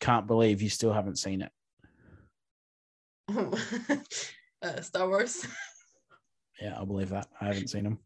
[0.00, 1.52] can't believe you still haven't seen it?
[4.62, 5.46] uh, Star Wars.
[6.60, 7.26] Yeah, I believe that.
[7.40, 7.98] I haven't seen them.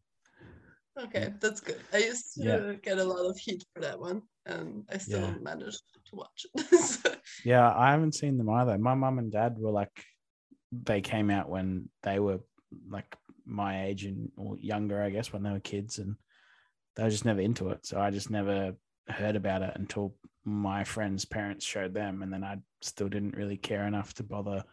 [0.97, 1.81] Okay, that's good.
[1.91, 2.73] I used to Yeah.
[2.81, 5.35] get a lot of heat for that one, and I still Yeah.
[5.41, 6.79] managed to watch it.
[6.79, 8.77] So, Yeah, I haven't seen them either.
[8.77, 9.91] My mum and dad were like,
[10.71, 12.39] they came out when they were
[12.87, 13.13] like
[13.45, 16.15] my age and or younger, I guess, when they were kids, and
[16.95, 17.85] they were just never into it.
[17.85, 18.75] So I just never
[19.07, 23.57] heard about it until my friends' parents showed them, and then I still didn't really
[23.57, 24.63] care enough to bother.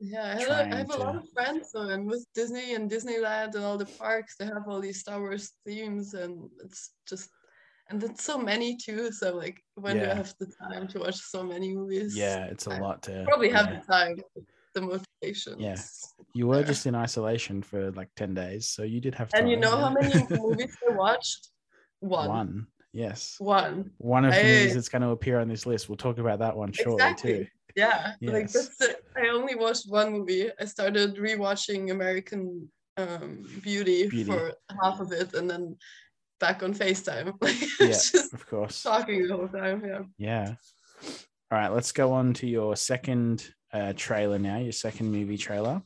[0.00, 2.74] yeah, I, had a, Trying I have a lot of friends, so and with Disney
[2.74, 6.92] and Disneyland and all the parks, they have all these Star Wars themes, and it's
[7.08, 7.30] just,
[7.88, 9.10] and it's so many too.
[9.12, 12.16] So like, when do I have the time to watch so many movies?
[12.16, 13.80] Yeah, it's a I lot to probably have yeah.
[13.80, 14.16] the time,
[14.76, 15.58] the motivation.
[15.58, 15.76] Yeah.
[16.34, 16.66] You were there.
[16.72, 19.30] just in isolation for like ten days, so you did have.
[19.34, 19.80] And you know yeah.
[19.80, 21.48] how many movies I watched?
[22.00, 22.28] One.
[22.28, 22.66] One.
[22.92, 23.36] Yes.
[23.38, 23.90] One.
[23.98, 25.88] One of the movies that's going to appear on this list.
[25.88, 27.32] We'll talk about that one shortly Exactly.
[27.32, 27.46] too.
[27.74, 28.52] yeah like Yes.
[28.54, 34.24] that's the, i only watched one movie i started rewatching american um beauty, Beauty.
[34.30, 35.76] for half of it and then
[36.40, 38.82] back on facetime like Yeah, of course.
[38.82, 40.48] talking the whole time yeah Yeah.
[41.50, 43.36] All right, let's go on to your second
[43.80, 45.82] uh, trailer now, your second movie trailer.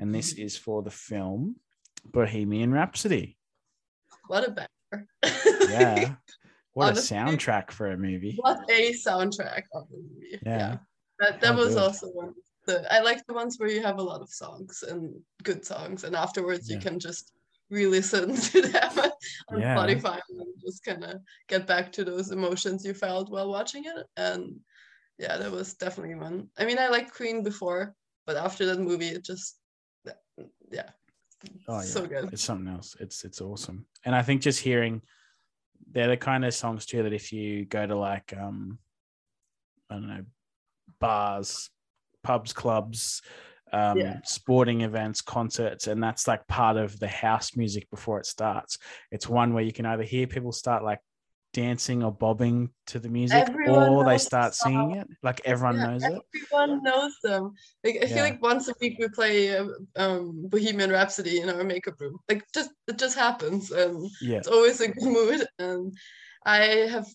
[0.00, 1.56] And this is for the film
[2.04, 3.36] Bohemian Rhapsody.
[4.28, 5.06] what a banger
[5.70, 6.14] Yeah.
[6.72, 8.34] What a soundtrack for a movie.
[8.40, 10.78] what a soundtrack of the movie Yeah.
[11.20, 11.82] that that How was good.
[11.84, 12.34] also one
[12.66, 15.00] the i like the ones where you have a lot of songs and
[15.44, 17.30] good songs and afterwards you can just
[17.70, 18.92] re-listen to them
[19.50, 19.76] on Yeah.
[19.76, 21.14] spotify and just kind of
[21.52, 24.42] get back to those emotions you felt while watching it and
[25.18, 27.94] yeah that was definitely one i mean i liked queen before
[28.26, 29.58] but after that movie it just
[30.70, 30.88] yeah
[31.68, 31.80] Oh, yeah.
[31.80, 32.96] so good It's something else.
[33.00, 33.86] It's it's awesome.
[34.04, 35.02] And I think just hearing
[35.90, 38.78] they're the kind of songs too that if you go to like um
[39.90, 40.24] I don't know,
[41.00, 41.70] bars,
[42.22, 43.22] pubs, clubs,
[43.72, 44.20] um, Yeah.
[44.24, 48.78] sporting events, concerts, and that's like part of the house music before it starts.
[49.10, 51.00] It's one where you can either hear people start like
[51.54, 55.08] dancing or bobbing to the music, Everyone or they start singing it.
[55.22, 56.22] Like everyone Yeah, knows it.
[56.34, 58.14] everyone knows them like i Yeah.
[58.14, 62.18] feel like once a week we play uh, um bohemian rhapsody in our makeup room
[62.28, 64.38] like just it just happens and Yeah.
[64.38, 65.96] it's always a good mood and
[66.44, 66.58] i
[66.94, 67.06] have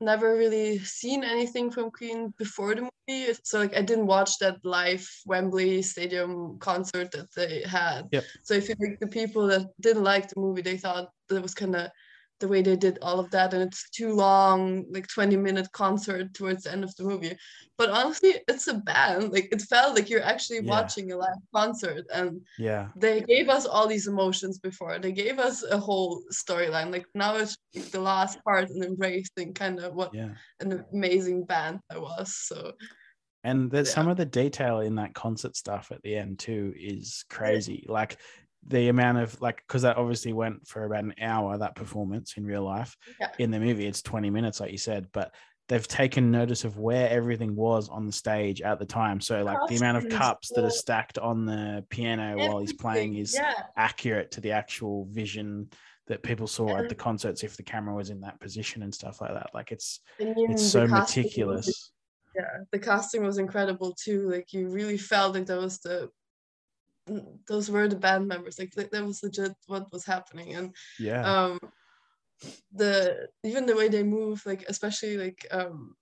[0.00, 4.56] never really seen anything from queen before the movie so like i didn't watch that
[4.64, 8.24] live wembley stadium concert that they had Yep.
[8.44, 11.54] so i feel like the people that didn't like the movie they thought that was
[11.54, 11.90] kind of
[12.40, 16.32] the way they did all of that and it's too long like 20 minute concert
[16.34, 17.36] towards the end of the movie
[17.76, 20.70] but honestly it's a band like it felt like you're actually Yeah.
[20.70, 22.88] watching a live concert and Yeah.
[22.96, 27.36] they gave us all these emotions before they gave us a whole storyline like now
[27.36, 27.56] it's
[27.90, 30.34] the last part and embracing kind of what Yeah.
[30.60, 32.72] an amazing band that was so
[33.44, 33.94] And there's Yeah.
[33.94, 37.86] some of the detail in that concert stuff at the end too is crazy.
[37.88, 38.18] Like
[38.66, 42.44] the amount of like because that obviously went for about an hour that performance in
[42.44, 42.96] real life.
[43.20, 43.28] Yeah.
[43.38, 45.34] In the movie, it's 20 minutes, like you said, but
[45.68, 49.20] they've taken notice of where everything was on the stage at the time.
[49.20, 53.16] So like the amount of cups that are stacked on the piano while he's playing
[53.16, 55.70] is yeah accurate to the actual vision
[56.06, 59.20] that people saw at the concerts if the camera was in that position and stuff
[59.20, 59.50] like that.
[59.54, 61.92] Like it's it's so casting was- meticulous.
[62.34, 62.42] yeah
[62.72, 66.08] the casting was incredible too like you really felt like that was the
[67.46, 71.22] those were the band members like that that was legit what was happening and Yeah.
[71.24, 71.58] um
[72.74, 75.96] the even the way they move like especially like um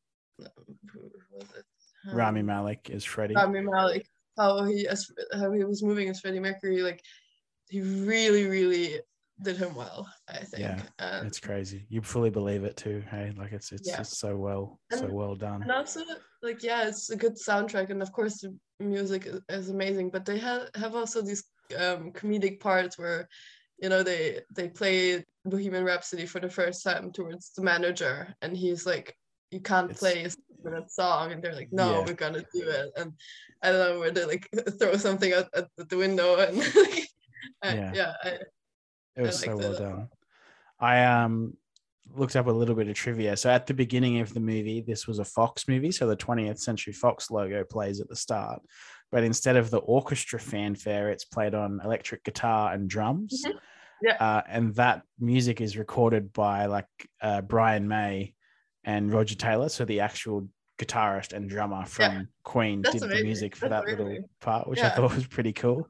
[0.92, 1.64] who was it
[2.12, 3.35] Rami Um, Malek is Freddie.
[3.35, 7.03] Rami Malek how he as how he was moving as Freddie Mercury like
[7.69, 9.01] he really really
[9.42, 11.87] did him well I think Yeah, and, It's crazy.
[11.88, 13.03] You fully believe it too.
[13.11, 14.01] Hey, like it's it's, Yeah.
[14.01, 15.62] it's so well so well done.
[15.62, 16.01] and also
[16.42, 20.25] like yeah it's a good soundtrack and of course the music is, is amazing but
[20.25, 21.44] they have have also these
[21.79, 23.29] um comedic parts where
[23.83, 28.57] you know they they play bohemian rhapsody for the first time towards the manager and
[28.57, 29.14] he's like
[29.51, 30.29] you can't It's- play
[30.64, 32.05] that song and they're like no Yeah.
[32.07, 33.12] we're gonna do it and
[33.62, 34.49] i don't know where they like
[34.81, 37.09] throw something out at, at the window and like
[37.62, 37.92] I, Yeah.
[37.94, 38.38] yeah, I,
[39.16, 40.09] It was like so that well done.
[40.79, 41.57] I um
[42.14, 43.37] looked up a little bit of trivia.
[43.37, 45.90] So at the beginning of the movie, this was a Fox movie.
[45.90, 48.62] So the 20th Century Fox logo plays at the start.
[49.11, 53.42] But instead of the orchestra fanfare, it's played on electric guitar and drums.
[53.44, 53.59] Mhm.
[54.02, 54.16] Yeah.
[54.20, 56.87] Uh, and that music is recorded by like
[57.22, 58.35] uh, Brian May
[58.85, 59.68] and Roger Taylor.
[59.68, 60.48] So the actual
[60.79, 64.81] guitarist and drummer from Queen That's did the music for That's that little part, which
[64.81, 65.88] I thought was pretty cool.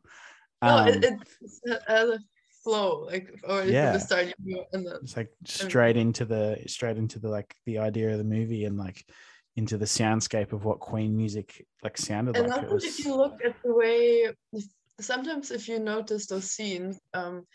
[0.62, 2.18] no Um, it, it has a
[2.66, 3.96] flow like already Yeah.
[3.98, 4.26] start
[4.72, 8.24] and then it's like straight into the straight into the like the idea of the
[8.24, 9.06] movie and like
[9.54, 12.64] into the soundscape of what Queen music like sounded and like.
[12.64, 14.34] It was if you look at the way
[15.00, 17.46] sometimes if you notice those scenes um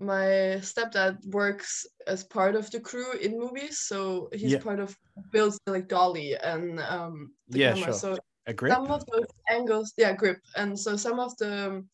[0.00, 4.64] my stepdad works as part of the crew in movies so he's Yeah.
[4.64, 4.96] part of
[5.30, 8.00] builds like dolly and um Yeah, camera sure.
[8.02, 8.72] so a grip.
[8.72, 11.84] some of those angles yeah grip and so some of the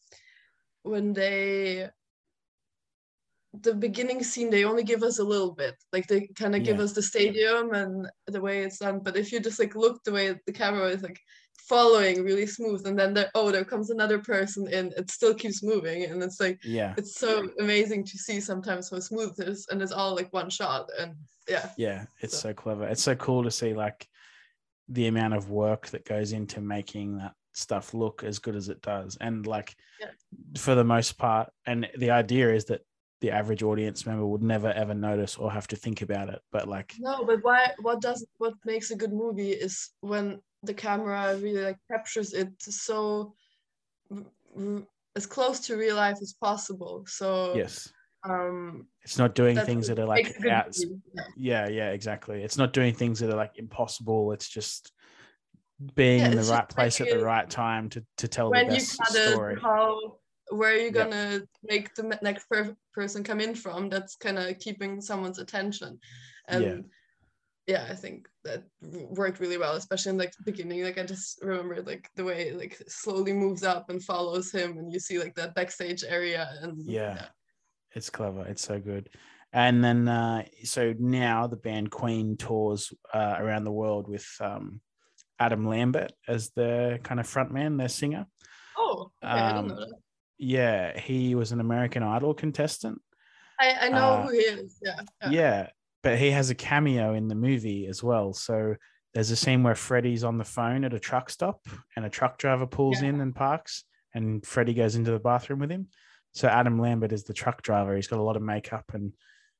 [0.84, 1.88] when they
[3.62, 5.74] the beginning scene they only give us a little bit.
[5.92, 6.84] Like they kind of give Yeah.
[6.84, 9.00] us the stadium and the way it's done.
[9.00, 11.20] But if you just like look the way the camera is like
[11.68, 15.62] following really smooth and then there oh there comes another person in it still keeps
[15.62, 16.04] moving.
[16.04, 19.80] And it's like yeah, it's so amazing to see sometimes how smooth it is and
[19.80, 20.90] it's all like one shot.
[20.98, 21.14] And
[21.48, 21.70] yeah.
[21.76, 22.86] Yeah, it's So- so clever.
[22.88, 24.08] It's so cool to see like
[24.88, 28.82] the amount of work that goes into making that stuff look as good as it
[28.82, 30.10] does, and like Yeah.
[30.58, 32.80] for the most part, and the idea is that
[33.24, 36.68] the average audience member would never ever notice or have to think about it, but
[36.68, 37.70] like No, but why?
[37.80, 42.50] What does what makes a good movie is when the camera really like captures it
[42.60, 43.34] so
[45.16, 47.04] as close to real life as possible.
[47.06, 47.90] So Yes.
[48.24, 50.76] um, It's not doing things that are like out.
[50.76, 51.22] Yeah.
[51.38, 52.42] Yeah, yeah, exactly.
[52.42, 54.32] It's not doing things that are like impossible.
[54.32, 54.92] It's just
[55.94, 59.02] being Yeah, in the right place at the right time to to tell the best
[59.06, 59.56] story.
[59.62, 60.18] how
[60.50, 63.88] where are you gonna make the next per- person come in from?
[63.88, 65.98] That's kind of keeping someone's attention,
[66.48, 66.84] and
[67.66, 67.86] yeah.
[67.90, 70.84] I think that worked really well, especially in like the beginning.
[70.84, 74.78] Like I just remember like the way it, like slowly moves up and follows him,
[74.78, 77.26] and you see like that backstage area, and Yeah.
[77.94, 78.44] It's clever.
[78.46, 79.08] It's so good.
[79.52, 84.80] And then, uh, so now the band Queen tours uh, around the world with um,
[85.38, 88.26] Adam Lambert as the kind of frontman, their singer.
[88.76, 89.94] Oh, okay, I Um, didn't know that.
[90.44, 93.00] Yeah, he was an American Idol contestant.
[93.58, 94.78] I, I know uh, who he is.
[94.82, 95.00] Yeah.
[95.22, 95.30] yeah.
[95.30, 95.68] Yeah,
[96.02, 98.32] but he has a cameo in the movie as well.
[98.34, 98.74] So
[99.14, 101.60] there's a scene where Freddie's on the phone at a truck stop
[101.96, 103.08] and a truck driver pulls Yeah.
[103.10, 105.88] in and parks, and Freddie goes into the bathroom with him.
[106.32, 107.94] So Adam Lambert is the truck driver.
[107.94, 109.12] He's got a lot of makeup and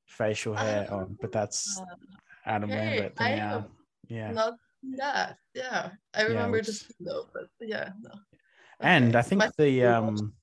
[0.07, 1.81] facial hair on, but that's
[2.45, 3.13] Adam okay, Lambert.
[3.17, 3.63] I
[4.09, 4.31] yeah.
[4.33, 4.53] Not
[4.97, 5.37] that.
[5.55, 5.91] Yeah.
[6.13, 8.11] I remember which- this though, but yeah, no.
[8.81, 9.17] and Okay.
[9.17, 10.33] I think the um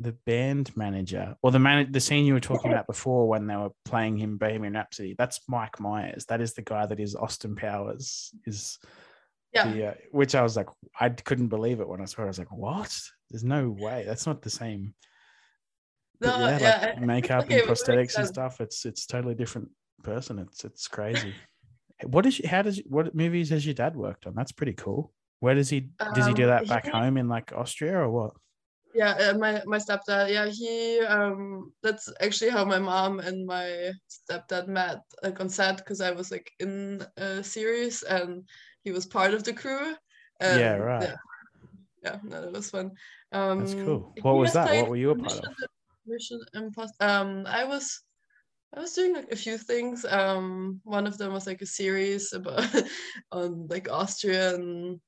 [0.00, 3.54] the band manager or the man the scene you were talking about before when they
[3.56, 6.24] were playing him Bohemian Rhapsody, that's Mike Myers.
[6.26, 8.34] That is the guy that is Austin Powers.
[8.44, 8.78] Is
[9.52, 9.70] Yeah.
[9.70, 12.24] the, uh, which I was like, I couldn't believe it when I saw it.
[12.24, 12.92] I was like, what?
[13.30, 14.02] There's no way.
[14.04, 14.94] That's not the same.
[16.20, 18.60] But No, yeah, yeah, like makeup okay, and but it makes prosthetics and stuff.
[18.60, 19.70] It's it's totally different
[20.02, 20.38] person.
[20.40, 21.34] It's it's crazy.
[22.04, 24.34] what is how does what movies has your dad worked on?
[24.34, 25.12] That's pretty cool.
[25.38, 28.10] Where does he does he do Um, that back he- home in like Austria or
[28.10, 28.32] what?
[28.94, 33.90] Yeah uh, my my stepdad yeah he um that's actually how my mom and my
[34.08, 38.48] stepdad met like on set because i was like in a series and
[38.84, 39.94] he was part of the crew
[40.40, 41.08] and, Yeah, right.
[41.08, 41.16] yeah,
[42.02, 42.90] yeah no that was fun
[43.32, 44.12] um That's cool.
[44.22, 44.74] What was that?
[44.76, 45.68] What were you a part mission, of?
[46.06, 48.00] mission impossible um i was
[48.76, 50.04] I was doing like a few things.
[50.04, 52.66] Um, one of them was like a series about
[53.32, 55.00] on like Austrian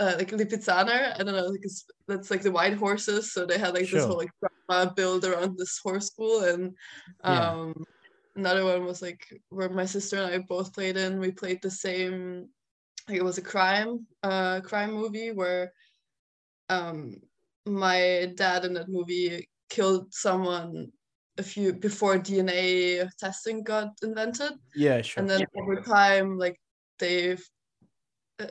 [0.00, 1.14] uh, like Lipizzaner.
[1.14, 3.32] I don't know, like it's, that's like the white horses.
[3.32, 4.30] So they had like this whole like
[4.68, 6.76] drama build around this horse school, and
[7.24, 7.50] Yeah.
[7.50, 7.84] um,
[8.36, 11.20] another one was like where my sister and I both played in.
[11.20, 12.48] We played the same.
[13.08, 15.72] Like it was a crime, uh, crime movie where,
[16.70, 17.16] um,
[17.66, 20.90] my dad in that movie killed someone
[21.38, 25.22] a few before DNA testing got invented Yeah, sure.
[25.22, 26.56] and then over time like
[26.98, 27.44] they've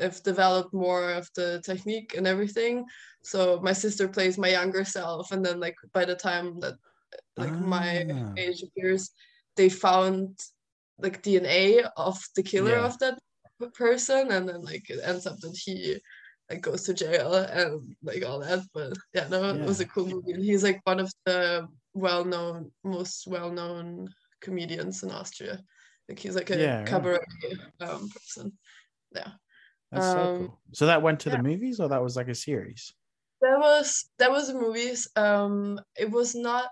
[0.02, 2.86] have developed more of the technique and everything
[3.24, 6.76] so my sister plays my younger self and then like by the time that
[7.38, 8.34] like my Ah.
[8.38, 9.12] age appears
[9.56, 10.40] they found
[11.00, 12.86] like dna of the killer Yeah.
[12.86, 13.18] of that
[13.74, 15.98] person and then like it ends up that he
[16.50, 20.06] like goes to jail and like all that but yeah no it was a cool
[20.06, 24.10] movie and he's like one of the well-known most well-known
[24.42, 25.64] comedians in austria
[26.10, 26.86] like he's like a Yeah, right.
[26.88, 27.20] cabaret
[27.80, 28.52] um, person.
[29.16, 29.32] Yeah,
[29.94, 30.60] That's so um, cool.
[30.74, 31.38] So that went to yeah.
[31.38, 32.94] the movies or that was like a series?
[33.44, 35.08] that was that was the movies.
[35.16, 36.70] Um, it was not.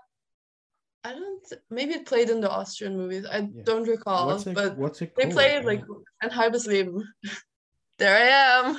[1.04, 1.52] I don't.
[1.70, 3.26] Maybe it played in the Austrian movies.
[3.26, 3.62] I Yeah.
[3.64, 5.84] don't recall, what's it but what's it they played like
[6.22, 7.06] and Leben.
[7.98, 8.78] there I am.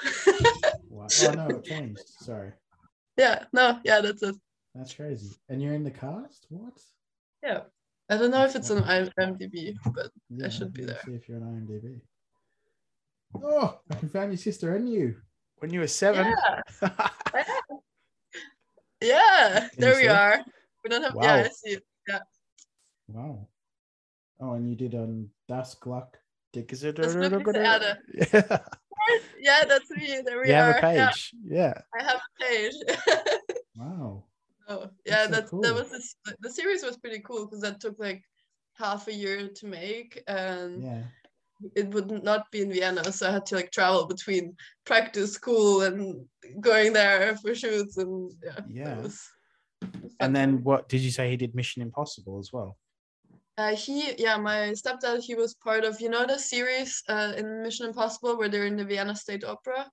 [0.90, 1.08] Wow.
[1.22, 2.08] Oh no, it changed.
[2.20, 2.52] Sorry.
[3.18, 3.46] yeah.
[3.54, 3.80] No.
[3.84, 4.02] Yeah.
[4.02, 4.36] That's it.
[4.74, 5.36] That's crazy.
[5.50, 6.48] And you're in the cast?
[6.50, 6.80] What?
[7.44, 7.62] Yeah.
[8.10, 11.00] I don't know if it's on IMDb, but Yeah, should be there.
[11.06, 12.02] See if you're on IMDb.
[13.42, 15.16] Oh, I can find your sister and you
[15.58, 16.34] when you were seven.
[16.82, 16.92] yeah.
[19.02, 19.68] Yeah.
[19.72, 20.40] Can There we see are.
[20.84, 21.16] We don't have.
[21.22, 21.36] Yeah.
[21.38, 21.44] Wow.
[21.44, 21.84] I see it.
[23.08, 23.48] wow.
[24.40, 26.18] Oh, and you did on Das Gluck
[26.54, 26.84] Das Glück ist
[28.34, 28.60] Yeah.
[29.40, 29.66] Yeah.
[29.66, 30.22] That's me.
[30.26, 30.74] There we You are.
[30.74, 31.36] have a Yeah, page.
[31.44, 31.74] Yeah.
[32.00, 32.74] I have a page.
[33.76, 34.24] Wow.
[34.70, 35.74] Oh, yeah, That's so that's that cool.
[35.74, 38.24] was this, the series was pretty cool because that took like
[38.78, 41.02] half a year to make and Yeah.
[41.76, 45.82] It would not be in Vienna, so I had to like travel between practice, school,
[45.82, 46.26] and
[46.60, 48.60] going there for shoots and yeah.
[48.70, 48.96] Yeah.
[48.98, 50.10] was- was.
[50.20, 52.78] And then what did you say he did Mission Impossible as well?
[53.58, 57.62] uh, he, yeah, my stepdad, he was part of you know the series uh, in
[57.62, 59.90] Mission Impossible where they're in the Vienna State Opera.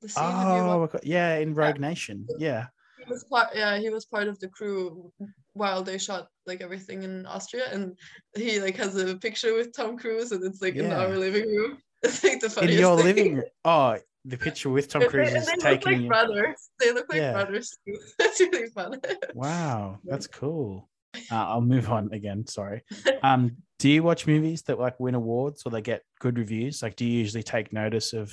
[0.00, 2.26] The scene, Oh, watched- I got- yeah, in Rogue Nation.
[2.38, 2.66] Yeah.
[2.98, 5.12] he was part yeah he was part of the crew
[5.58, 7.98] while they shot like everything in austria and
[8.36, 11.78] he like has a picture with tom cruise and it's like in our living room
[12.02, 12.74] it's like the funniest.
[12.74, 13.06] In your thing.
[13.06, 13.44] living room.
[13.64, 17.18] Oh, the picture with Tom they- Cruise is they look like brothers they look like
[17.18, 17.32] Yeah.
[17.32, 19.00] brothers too that's really fun
[19.34, 20.88] Wow, that's cool.
[21.30, 22.46] Uh, I'll move on again.
[22.46, 22.82] Sorry.
[23.22, 26.82] Um, do you watch movies that like win awards or they get good reviews?
[26.82, 28.32] Like, do you usually take notice of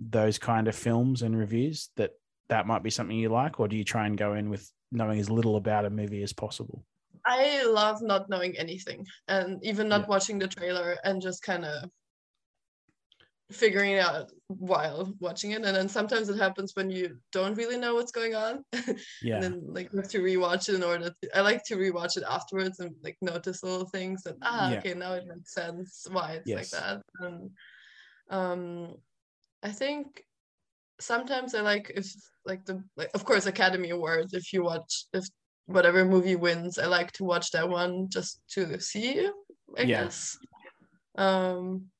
[0.00, 2.10] those kind of films and reviews that
[2.48, 5.18] that might be something you like, or do you try and go in with knowing
[5.20, 6.86] as little about a movie as possible?
[7.26, 10.06] I love not knowing anything and even not Yeah.
[10.08, 11.90] watching the trailer and just kind of
[13.50, 15.56] figuring it out while watching it.
[15.64, 18.64] And then sometimes it happens when you don't really know what's going on.
[19.20, 21.76] Yeah, and then like you have to rewatch it in order to, I like to
[21.76, 24.78] rewatch it afterwards and like notice little things that ah Yeah.
[24.78, 26.72] okay now it makes sense why it's Yes.
[26.72, 27.02] like that.
[27.20, 27.50] And
[28.30, 28.96] um
[29.62, 30.24] I think
[31.00, 32.06] sometimes I like if
[32.44, 35.24] like the like of course Academy Awards if you watch if
[35.66, 39.28] whatever movie wins I like to watch that one just to see
[39.76, 40.04] I Yeah.
[40.04, 40.36] guess.
[41.16, 41.90] Um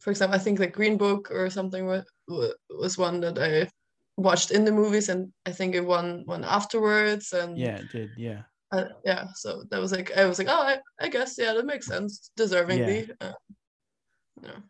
[0.00, 3.70] for example I think like Green Book or something wa- wa- was one that I
[4.16, 8.10] watched in the movies and I think it won one afterwards and yeah, it did.
[8.16, 11.52] Yeah, uh, yeah so that was like I was like oh I, I guess yeah
[11.54, 13.32] that makes sense deservingly uh,
[14.42, 14.60] yeah.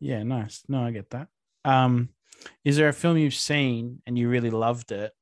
[0.00, 0.62] yeah, nice.
[0.68, 1.28] No, I get that.
[1.64, 2.08] Um,
[2.64, 5.12] is there a film you've seen and you really loved it,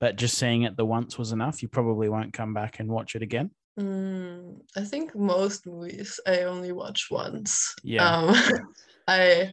[0.00, 1.62] but just seeing it the once was enough?
[1.62, 3.50] You probably won't come back and watch it again.
[3.78, 7.74] Mm, I think most movies I only watch once.
[7.82, 8.16] Yeah.
[8.18, 8.34] Um,
[9.08, 9.50] I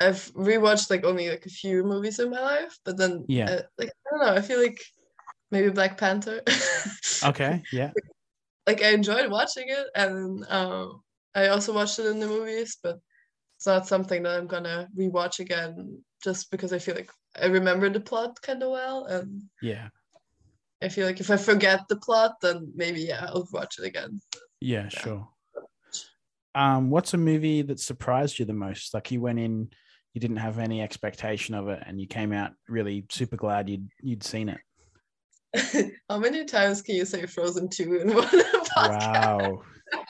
[0.00, 3.50] I've rewatched like only like a few movies in my life, but then Yeah.
[3.50, 4.80] uh, like I don't know, I feel like
[5.50, 6.42] maybe Black Panther.
[7.24, 7.92] Okay, yeah,
[8.66, 11.02] like I enjoyed watching it, and um,
[11.34, 12.98] I also watched it in the movies, but
[13.56, 17.10] it's not something that I'm gonna rewatch again just because I feel like
[17.40, 19.88] I remember the plot kind of well, and yeah,
[20.82, 24.20] I feel like if I forget the plot, then maybe yeah, I'll watch it again.
[24.60, 25.28] yeah, sure.
[26.54, 28.94] Um, what's a movie that surprised you the most?
[28.94, 29.68] Like you went in,
[30.14, 33.88] you didn't have any expectation of it, and you came out really super glad you'd
[34.00, 34.58] you'd seen it.
[36.08, 38.76] How many times can you say Frozen 2 in one podcast?
[38.76, 39.62] Wow.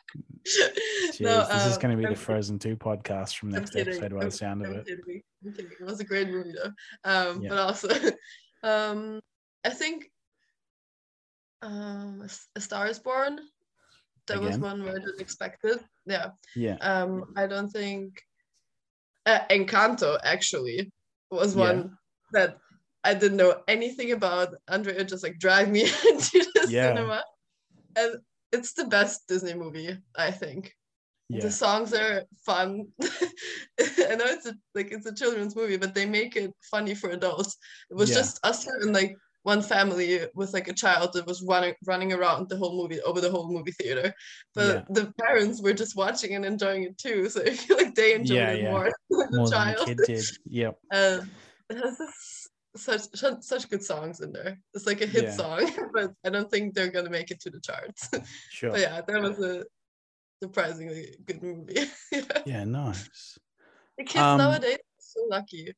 [0.46, 3.70] Jeez, No, this is um, going to be the Frozen 2 podcast from I'm next
[3.72, 4.86] kidding, episode by the sound of it.
[4.86, 5.70] kidding, I'm kidding.
[5.80, 6.72] It was a great movie though.
[7.04, 7.50] Um, Yeah.
[7.50, 7.88] but also,
[8.62, 9.20] um,
[9.64, 10.10] I think
[11.62, 12.26] um,
[12.56, 13.38] A Star is Born.
[14.26, 15.80] That was one where I didn't expect it.
[16.04, 16.30] Yeah.
[16.56, 16.76] Yeah.
[16.80, 18.20] Um, I don't think
[19.24, 20.90] uh, Encanto actually
[21.30, 21.62] was Yeah.
[21.62, 21.96] one
[22.32, 22.58] that
[23.04, 24.48] I didn't know anything about.
[24.66, 26.88] Andrea just like dragged me into the Yeah.
[26.94, 27.22] cinema,
[27.94, 28.16] and
[28.50, 30.74] it's the best Disney movie I think.
[31.28, 31.40] Yeah.
[31.42, 32.86] The songs are fun.
[33.02, 37.10] I know it's a like it's a children's movie, but they make it funny for
[37.10, 37.56] adults.
[37.90, 38.16] It was Yeah.
[38.16, 42.48] just us and like one family with like a child that was running running around
[42.48, 44.12] the whole movie over the whole movie theater.
[44.54, 44.82] But Yeah.
[44.90, 47.28] the parents were just watching and enjoying it too.
[47.28, 48.70] So I feel like they enjoyed Yeah, it yeah.
[48.70, 50.24] more than the More than the kid did.
[50.46, 50.78] Yep.
[50.92, 51.30] Um,
[51.70, 54.58] it has this, such such- good songs in there.
[54.74, 57.60] It's like a hit song, but I don't think they're gonna make it to the
[57.60, 58.08] charts.
[58.50, 58.70] Sure.
[58.70, 59.64] but yeah, that was a
[60.42, 61.86] surprisingly good movie.
[62.12, 62.20] yeah.
[62.46, 63.38] Yeah, nice.
[63.98, 65.72] The kids Um, nowadays are so lucky.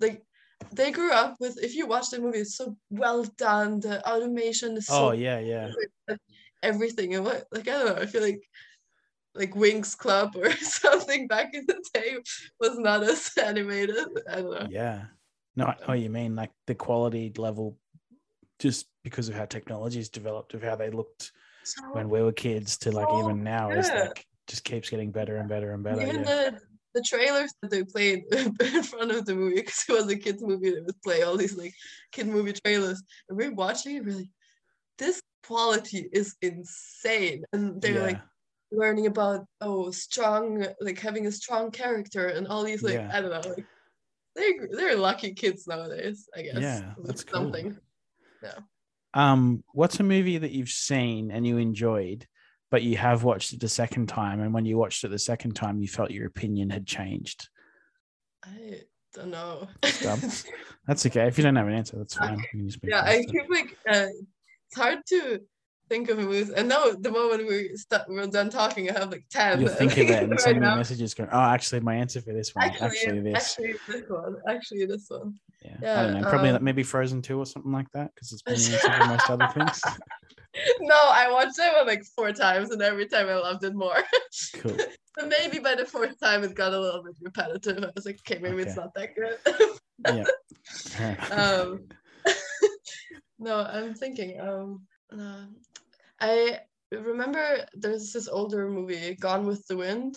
[0.00, 0.22] Like
[0.72, 3.80] they grew up with if you watch the movie, it's so well done.
[3.80, 5.70] The automation is so Oh, yeah, yeah.
[6.62, 7.14] everything.
[7.14, 8.42] And what like I don't know, I feel like
[9.34, 12.16] like Winx Club or something back in the day
[12.60, 13.96] was not as animated.
[14.28, 14.66] I don't know.
[14.70, 15.04] Yeah.
[15.56, 16.34] No, I know you mean.
[16.34, 17.76] Like the quality level,
[18.58, 21.32] just because of how technology technology's developed, of how they looked
[21.64, 25.10] So when we were kids to like Oh, even now is like just keeps getting
[25.10, 26.00] better and better and better.
[26.02, 26.24] even Yeah.
[26.24, 26.60] the
[26.94, 28.24] the trailers that they played
[28.60, 31.36] in front of the movie because it was a kids movie they would play all
[31.36, 31.72] these like
[32.10, 34.28] kid movie trailers and we're watching it really
[34.98, 38.02] this quality is insane and they're yeah.
[38.02, 38.20] like
[38.72, 43.10] learning about oh strong like having a strong character and all these like Yeah.
[43.12, 43.66] I don't know like
[44.36, 47.44] they're they're lucky kids nowadays I guess Yeah, that's cool.
[47.44, 47.78] something
[49.14, 52.26] Um, what's a movie that you've seen and you enjoyed,
[52.70, 55.54] but you have watched it the second time, and when you watched it the second
[55.54, 57.48] time, you felt your opinion had changed?
[58.44, 58.80] I
[59.14, 61.26] don't know That's okay.
[61.26, 62.38] If you don't have an answer, that's fine.
[62.38, 65.40] You can just be yeah i keep like uh, it's hard to
[65.92, 69.10] think of a movie and now the moment we start we're done talking i have
[69.10, 70.74] like 10 You'll think of it and right send me now.
[70.74, 74.36] messages going, "Oh, actually, my answer for this one, actually, actually, this." actually this one
[74.48, 75.34] actually this one
[75.64, 76.00] yeah.
[76.00, 76.28] I don't know.
[76.28, 79.30] Probably um, like maybe Frozen two or something like that because it's been the most
[79.30, 79.80] other things.
[80.80, 84.02] no i watched that one like four times and every time i loved it more
[84.54, 84.76] Cool.
[85.16, 88.18] but maybe by the fourth time it got a little bit repetitive i was like
[88.20, 89.38] okay maybe it's not that good
[90.18, 90.24] Yeah.
[91.30, 91.88] Um
[93.38, 94.82] no i'm thinking um
[95.12, 95.46] no.
[96.22, 96.60] I
[96.92, 100.16] remember there's this older movie gone with the wind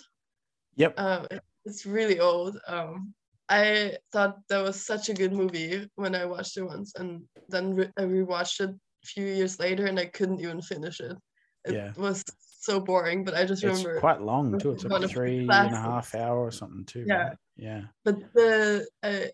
[0.76, 0.98] Yep.
[1.00, 1.26] um
[1.64, 3.14] it's really old um
[3.48, 7.74] i thought that was such a good movie when i watched it once and then
[7.74, 11.16] re- i rewatched it a few years later and i couldn't even finish it
[11.64, 11.92] it Yeah.
[11.96, 13.78] was so boring but i just remember.
[13.78, 14.72] It's remember quite long too.
[14.72, 17.04] It's like three and a half hour or something too.
[17.06, 17.36] yeah right?
[17.56, 17.82] Yeah.
[18.04, 19.30] but the I,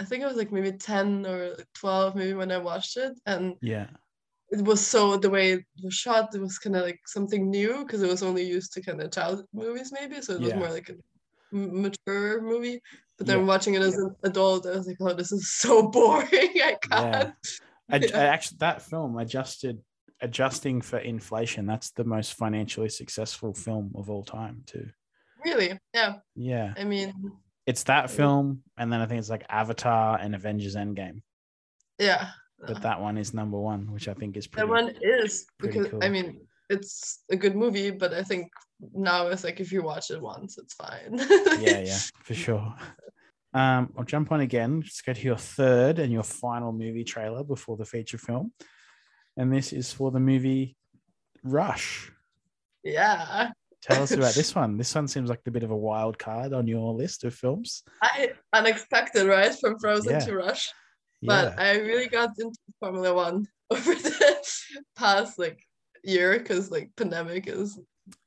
[0.00, 3.56] I think I was like maybe 10 or 12 maybe when I watched it and
[3.62, 3.88] Yeah.
[4.54, 7.72] It was so the way it was shot it was kind of like something new
[7.82, 10.58] because it was only used to kind of child movies maybe so it was Yeah.
[10.58, 10.96] more like a
[11.52, 12.80] mature movie
[13.16, 13.44] but then Yeah.
[13.52, 16.28] watching it as an adult I was like oh this is so boring
[16.70, 17.32] I can't
[17.90, 18.18] I, Yeah.
[18.20, 19.80] I actually that film adjusted
[20.20, 21.66] adjusting for inflation.
[21.66, 24.88] That's the most financially successful film of all time, too.
[25.44, 26.72] really yeah Yeah.
[26.78, 27.12] I mean
[27.66, 31.20] It's that film, and then I think it's like Avatar and Avengers Endgame.
[31.98, 32.28] yeah
[32.66, 35.88] But that one is number one, which I think is pretty that one is because
[36.02, 36.40] I mean
[36.70, 38.50] it's a good movie but I think
[38.94, 41.18] now it's like if you watch it once it's fine
[41.60, 42.74] yeah, yeah, for sure.
[43.52, 44.80] Um, I'll jump on again.
[44.80, 48.52] Let's go to your third and your final movie trailer before the feature film.
[49.36, 50.76] And this is for the movie
[51.44, 52.10] Rush.
[52.82, 53.50] yeah
[53.82, 54.76] Tell us about this one.
[54.78, 57.82] This one seems like a bit of a wild card on your list of films.
[58.02, 60.18] I unexpected right from Frozen Yeah.
[60.20, 60.70] to Rush
[61.24, 61.54] Yeah.
[61.54, 64.36] but I really got into Formula One over the
[64.96, 65.58] past like
[66.04, 67.78] year because like pandemic is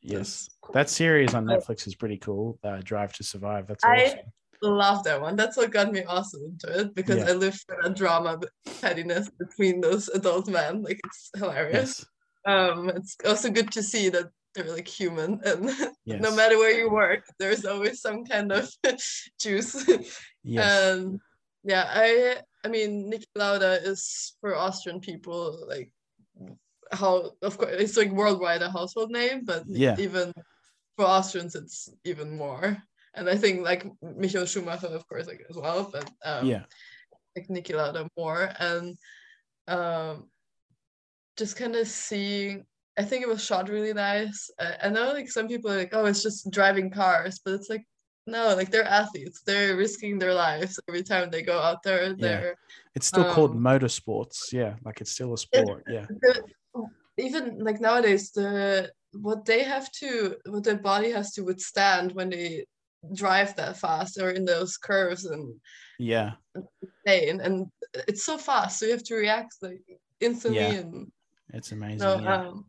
[0.02, 0.50] yes.
[0.74, 2.58] That series on Netflix is pretty cool.
[2.64, 3.68] Uh, Drive to Survive.
[3.68, 4.20] That's I- awesome.
[4.64, 5.36] love that one.
[5.36, 7.30] That's what got me also into it because Yeah.
[7.30, 8.40] I live for that drama
[8.82, 10.82] pettiness between those adult men.
[10.82, 11.94] Like it's hilarious.
[12.04, 12.06] Yes.
[12.54, 15.70] Um, it's also good to see that they're like human and
[16.06, 16.22] Yes.
[16.22, 18.68] no matter where you work, there's always some kind of
[19.40, 19.88] juice.
[20.44, 20.94] Yes.
[20.98, 21.20] Um,
[21.64, 22.38] yeah, I
[22.68, 25.90] I mean Niki Lauda is for Austrian people like
[26.92, 29.96] how of course it's like worldwide a household name, but Yeah.
[29.98, 30.34] even
[30.98, 32.78] for Austrians it's even more.
[33.14, 36.64] And I think like Michael Schumacher, of course, like as well, but um, yeah.
[37.38, 38.98] like Niki Lauda more and
[39.70, 40.30] um
[41.38, 42.66] just kind of seeing
[43.00, 44.52] I think it was shot really nice.
[44.60, 47.70] I, I know like some people are like, oh, it's just driving cars, but it's
[47.70, 47.86] like
[48.28, 49.42] no, like they're athletes.
[49.46, 52.14] They're risking their lives every time they go out there.
[52.14, 52.56] They're
[52.96, 54.52] It's still called um, motorsports.
[54.52, 54.76] Yeah.
[54.84, 55.84] Like it's still a sport.
[55.88, 56.06] Yeah.
[56.10, 56.44] the,
[57.18, 62.30] even like nowadays the what they have to what their body has to withstand when
[62.30, 62.66] they
[63.16, 65.56] drive that fast or in those curves and
[65.98, 66.34] Yeah.
[67.06, 67.68] insane and
[68.08, 69.82] it's so fast so you have to react like
[70.20, 70.74] instantly Yeah.
[70.82, 71.12] and
[71.54, 72.00] It's amazing.
[72.00, 72.36] no yeah.
[72.48, 72.66] um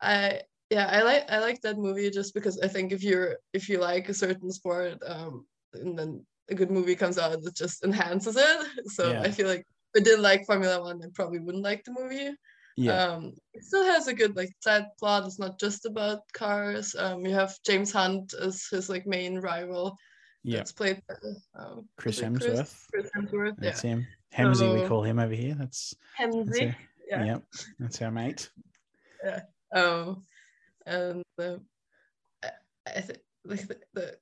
[0.00, 0.40] i
[0.72, 3.78] yeah i like i like that movie just because i think if you're if you
[3.78, 5.44] like a certain sport um
[5.74, 8.58] and then a good movie comes out it just enhances it
[8.96, 9.22] so Yeah.
[9.22, 12.30] i feel like if i didn't like formula one i probably wouldn't like the movie
[12.76, 13.04] yeah.
[13.04, 17.26] um it still has a good like side plot it's not just about cars um
[17.26, 19.94] you have james hunt as his like main rival
[20.42, 20.56] yeah.
[20.56, 21.14] that's played by
[21.60, 22.74] um, Chris Hemsworth.
[22.90, 24.06] Chris Hemsworth yeah That's him.
[24.36, 25.54] Hemsy, we call him over here.
[25.54, 26.76] That's, that's Hemsy our,
[27.08, 27.24] yeah.
[27.24, 27.42] Yep.
[27.78, 28.50] That's our mate.
[29.22, 29.40] Yeah.
[29.72, 30.24] Um
[30.86, 31.60] and the
[32.44, 32.50] I,
[32.86, 33.04] I
[33.44, 34.16] like the, the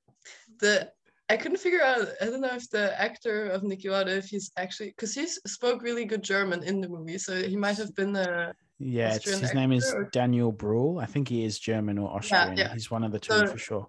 [0.59, 0.91] the
[1.29, 4.51] I couldn't figure out I don't know if the actor of Niki Lauda if he's
[4.57, 8.15] actually because he spoke really good German in the movie so he might have been
[8.15, 10.99] a Yeah, his name is or- Daniel Bruhl.
[10.99, 12.57] I think he is German or Austrian.
[12.57, 12.73] yeah.
[12.73, 13.87] He's one of the two So- for sure.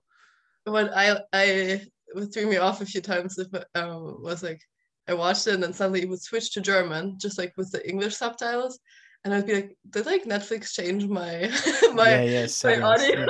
[0.65, 1.81] what I I
[2.13, 4.61] what threw me off a few times if, um, was like
[5.09, 7.83] I watched it and then suddenly it would switch to German just like with the
[7.89, 8.79] English subtitles
[9.25, 11.49] and I'd be like did like Netflix change my
[11.95, 13.27] my yeah, yeah, my settings, audio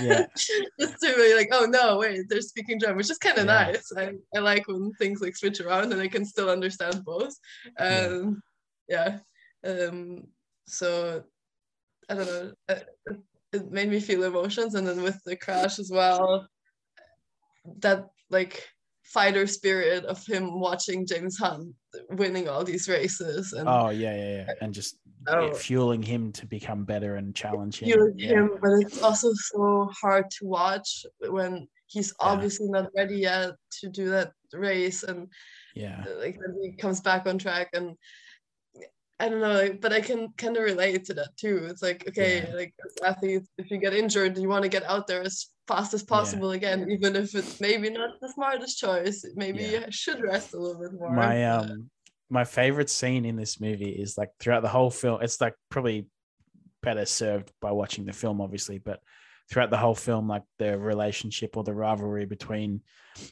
[0.00, 0.26] Yeah.
[0.80, 3.64] just to be like oh no wait they're speaking German which is kind of Yeah.
[3.66, 7.34] nice I, I like when things like switch around and I can still understand both
[7.80, 8.06] Yeah.
[8.06, 8.42] um
[8.88, 9.18] yeah,
[9.64, 10.24] um
[10.66, 11.24] so
[12.08, 12.74] I don't know uh,
[13.06, 13.20] it,
[13.52, 16.46] it made me feel emotions and then with the crash as well
[17.78, 18.66] that like
[19.04, 21.74] fighter spirit of him watching James Hunt
[22.10, 25.52] winning all these races and Oh yeah, yeah, yeah, and just Oh.
[25.52, 27.88] fueling him to become better and challenge him.
[28.16, 28.28] yeah.
[28.28, 32.28] him, but it's also so hard to watch when he's Yeah.
[32.28, 35.26] obviously not ready yet to do that race and
[35.74, 37.96] yeah, uh, like then he comes back on track and
[39.18, 41.66] I don't know, like, but I can kind of relate to that too.
[41.70, 42.54] It's like, okay, Yeah.
[42.54, 46.02] like athletes, if you get injured, you want to get out there as fast as
[46.02, 49.24] possible again, even if it's maybe not the smartest choice.
[49.34, 49.86] Maybe Yeah.
[49.86, 51.10] you should rest a little bit more.
[51.14, 51.90] my um
[52.28, 56.06] my favorite scene in this movie is like throughout the whole film it's like probably
[56.82, 59.00] better served by watching the film obviously but
[59.48, 62.80] throughout the whole film like the relationship or the rivalry between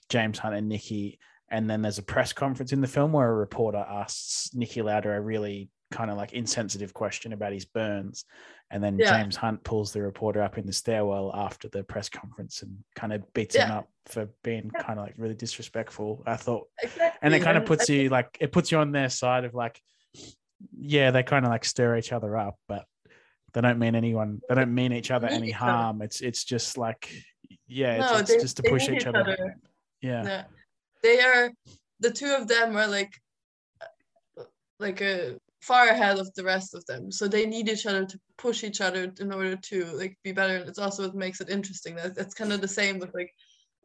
[0.08, 1.18] james hunt and niki
[1.50, 5.10] and then there's a press conference in the film where a reporter asks niki lauda
[5.10, 8.24] a really kind of like insensitive question about his burns
[8.70, 9.16] and then Yeah.
[9.16, 13.12] james hunt pulls the reporter up in the stairwell after the press conference and kind
[13.12, 17.18] of beats him up for being kind of like really disrespectful i thought exactly.
[17.22, 19.80] and it kind of puts you like it puts you on their side of like
[20.76, 22.84] yeah they kind of like stir each other up but
[23.52, 25.70] they don't mean anyone they don't mean each other any each other.
[25.72, 27.08] harm it's it's just like
[27.68, 29.56] yeah No, it's, it's they- just to push each each other, other.
[30.02, 30.24] Yeah.
[30.24, 30.44] yeah
[31.04, 31.52] they are
[32.00, 33.12] the two of them are like
[34.80, 35.38] like a
[35.70, 38.80] far ahead of the rest of them so they need each other to push each
[38.86, 42.18] other in order to like be better And it's also what makes it interesting that
[42.22, 43.32] it's kind of the same with like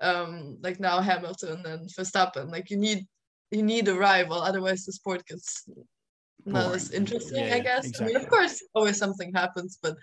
[0.09, 2.99] um like now hamilton and verstappen like you need
[3.51, 5.47] you need a rival otherwise the sport gets
[6.45, 6.75] not Boring.
[6.75, 9.95] as interesting Yeah, i guess i mean of course always something happens but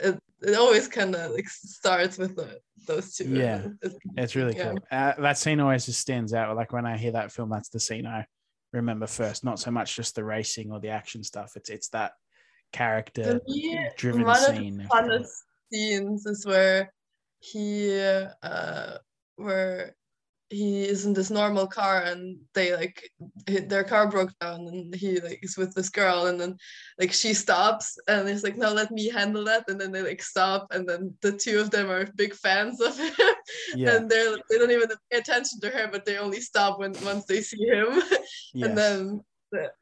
[0.00, 2.48] it, it always kind of like starts with the,
[2.86, 3.66] those two Yeah.
[3.82, 4.70] It's- It's really Yeah.
[4.70, 4.78] cool.
[4.90, 6.56] Uh, that scene always just stands out.
[6.56, 8.20] Like when I hear that film, that's the scene I
[8.76, 9.44] remember first.
[9.44, 11.52] Not so much just the racing or the action stuff.
[11.56, 12.12] It's it's that
[12.72, 15.30] character For me, driven one of the funnest
[15.72, 16.92] scenes is where
[17.38, 17.98] he
[18.42, 18.98] uh
[19.36, 19.94] where
[20.48, 23.10] he is in this normal car and they like
[23.46, 26.56] their car broke down and he like is with this girl and then
[27.00, 30.22] like she stops and he's like no let me handle that and then they like
[30.22, 33.35] stop and then the two of them are big fans of him
[33.74, 33.96] Yeah.
[33.96, 37.24] and they're they don't even pay attention to her but they only stop when once
[37.26, 38.00] they see him
[38.54, 38.68] Yes.
[38.68, 39.20] and then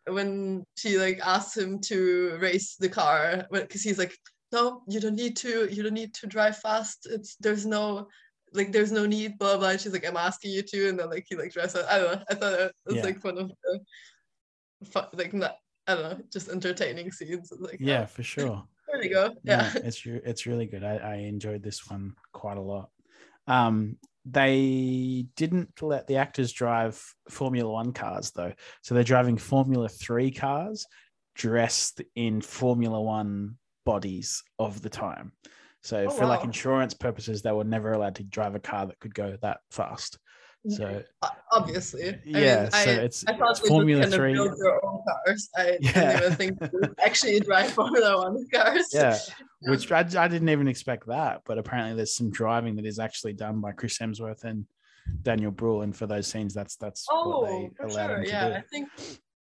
[0.09, 4.15] when she like asks him to race the car because he's like
[4.53, 8.07] no you don't need to you don't need to drive fast it's there's no
[8.53, 11.09] like there's no need blah blah and she's like i'm asking you to and then
[11.11, 11.87] like he like drives out.
[11.91, 13.03] i don't know i thought it was Yeah.
[13.03, 13.81] like one of the
[14.87, 15.57] fu- like not
[15.89, 18.65] i don't know just entertaining scenes like yeah, oh, for sure.
[18.93, 20.85] there you go No, yeah it's it's really good.
[20.85, 22.91] I, I enjoyed this one quite a lot.
[23.47, 29.89] Um, they didn't let the actors drive Formula One cars though, so they're driving Formula
[29.89, 30.87] Three cars
[31.35, 35.33] dressed in Formula One bodies of the time.
[35.83, 38.99] So Oh, for like insurance purposes, they were never allowed to drive a car that
[38.99, 40.19] could go that fast.
[40.69, 44.33] So O- uh, obviously I yeah, mean, so I, it's, I thought it's Formula Three.
[44.33, 45.49] build their own cars.
[45.57, 45.93] I Yeah.
[45.93, 46.59] didn't even think
[47.05, 48.89] actually drive Formula One cars.
[48.93, 49.19] Yeah,
[49.67, 52.99] um, which I, I didn't even expect that, but apparently there's some driving that is
[52.99, 54.65] actually done by Chris Hemsworth and
[55.23, 58.25] Daniel Bruhl, and for those scenes, that's that's what Oh, they for allowed sure.
[58.25, 58.55] Yeah, do.
[58.55, 58.89] I think.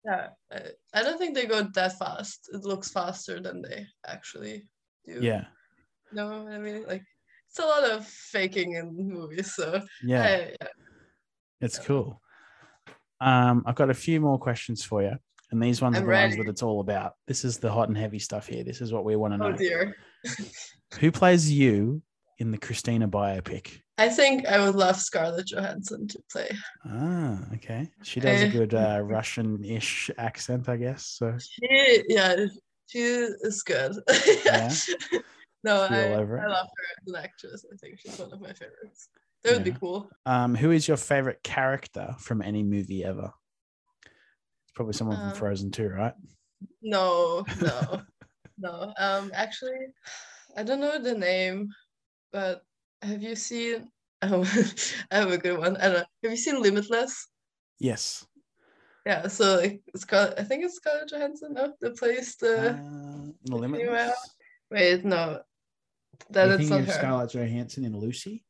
[0.05, 0.61] Yeah, I,
[0.95, 2.49] I don't think they go that fast.
[2.53, 4.67] It looks faster than they actually
[5.07, 5.19] do.
[5.21, 5.45] Yeah,
[6.11, 7.05] No, I mean like
[7.49, 9.55] it's a lot of faking in movies.
[9.55, 10.69] So yeah, I, yeah.
[11.63, 12.21] It's cool.
[13.21, 15.13] Um, I've got a few more questions for you,
[15.51, 17.15] and these ones I'm are the ones that it's all about.
[17.27, 18.65] This is the hot and heavy stuff here.
[18.65, 19.47] This is what we want to know.
[19.47, 19.95] oh dear.
[21.01, 22.03] Who plays you
[22.39, 23.79] in the Christina biopic?
[23.99, 26.49] I think I would love Scarlett Johansson to play.
[26.87, 27.89] Ah, okay.
[28.03, 28.49] She does a Eh.
[28.49, 31.07] good uh, Russian-ish accent, I guess.
[31.07, 32.47] So She, yeah,
[32.89, 33.95] she is good.
[34.45, 34.73] Yeah?
[35.65, 36.05] no, I.
[36.05, 37.65] I love her as an actress.
[37.73, 39.09] I think she's one of my favorites.
[39.45, 39.73] That would Yeah.
[39.73, 40.11] be cool.
[40.25, 43.33] Um, who is your favorite character from any movie ever?
[44.05, 46.15] It's probably someone from Um, Frozen too, right?
[46.81, 48.03] No, no,
[48.59, 48.95] no.
[48.99, 49.87] Um, actually,
[50.57, 51.69] I don't know the name,
[52.33, 52.65] but
[53.03, 53.89] have you seen?
[54.25, 54.45] Oh,
[55.11, 55.77] I have a good one.
[55.79, 56.05] I don't know.
[56.23, 57.27] Have you seen Limitless?
[57.81, 58.25] Yes.
[59.05, 59.27] Yeah.
[59.27, 60.35] So like, it's called.
[60.39, 61.55] I think it's Scarlett Johansson.
[61.55, 62.75] No, that plays the.
[62.75, 64.15] Uh, the Limitless.
[64.71, 65.43] Wait, no,
[66.31, 66.93] that you it's not of her.
[66.93, 68.45] Scarlett Johansson in Lucy?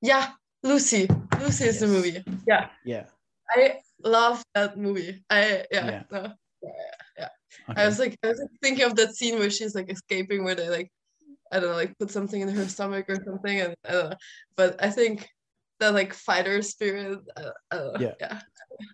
[0.00, 0.32] Yeah,
[0.62, 1.08] Lucy.
[1.40, 2.22] Lucy is the movie.
[2.46, 3.06] Yeah, Yeah.
[3.50, 5.24] I love that movie.
[5.30, 5.86] I yeah.
[5.86, 6.02] Yeah.
[6.10, 6.32] No,
[7.70, 7.82] Okay.
[7.82, 10.54] I was like, I was like thinking of that scene where she's like escaping, where
[10.54, 10.90] they like,
[11.52, 14.16] I don't know, like put something in her stomach or something, and I don't know.
[14.56, 15.28] But I think
[15.80, 18.14] that like fighter spirit, uh, I don't know, Yeah.
[18.20, 18.40] yeah,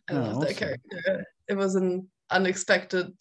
[0.08, 0.56] I No, love that awesome.
[0.56, 1.24] character.
[1.48, 3.12] It was an unexpected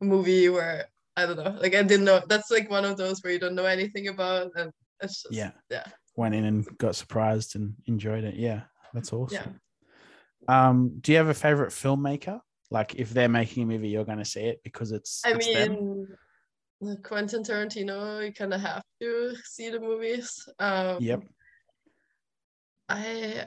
[0.00, 0.86] movie where
[1.16, 2.22] I don't know, like I didn't know.
[2.28, 5.52] That's like one of those where you don't know anything about, and it's just yeah.
[5.70, 5.86] yeah.
[6.16, 8.34] Went in and got surprised and enjoyed it.
[8.34, 8.62] Yeah.
[8.94, 9.60] That's awesome.
[10.48, 10.68] Yeah.
[10.68, 12.40] Um, do you have a favorite filmmaker?
[12.70, 15.22] Like if they're making a movie, you're going to see it because it's.
[15.24, 16.08] I it's mean,
[16.80, 20.48] like Quentin Tarantino, you kind of have to see the movies.
[20.58, 21.22] Um, Yep.
[22.88, 23.46] I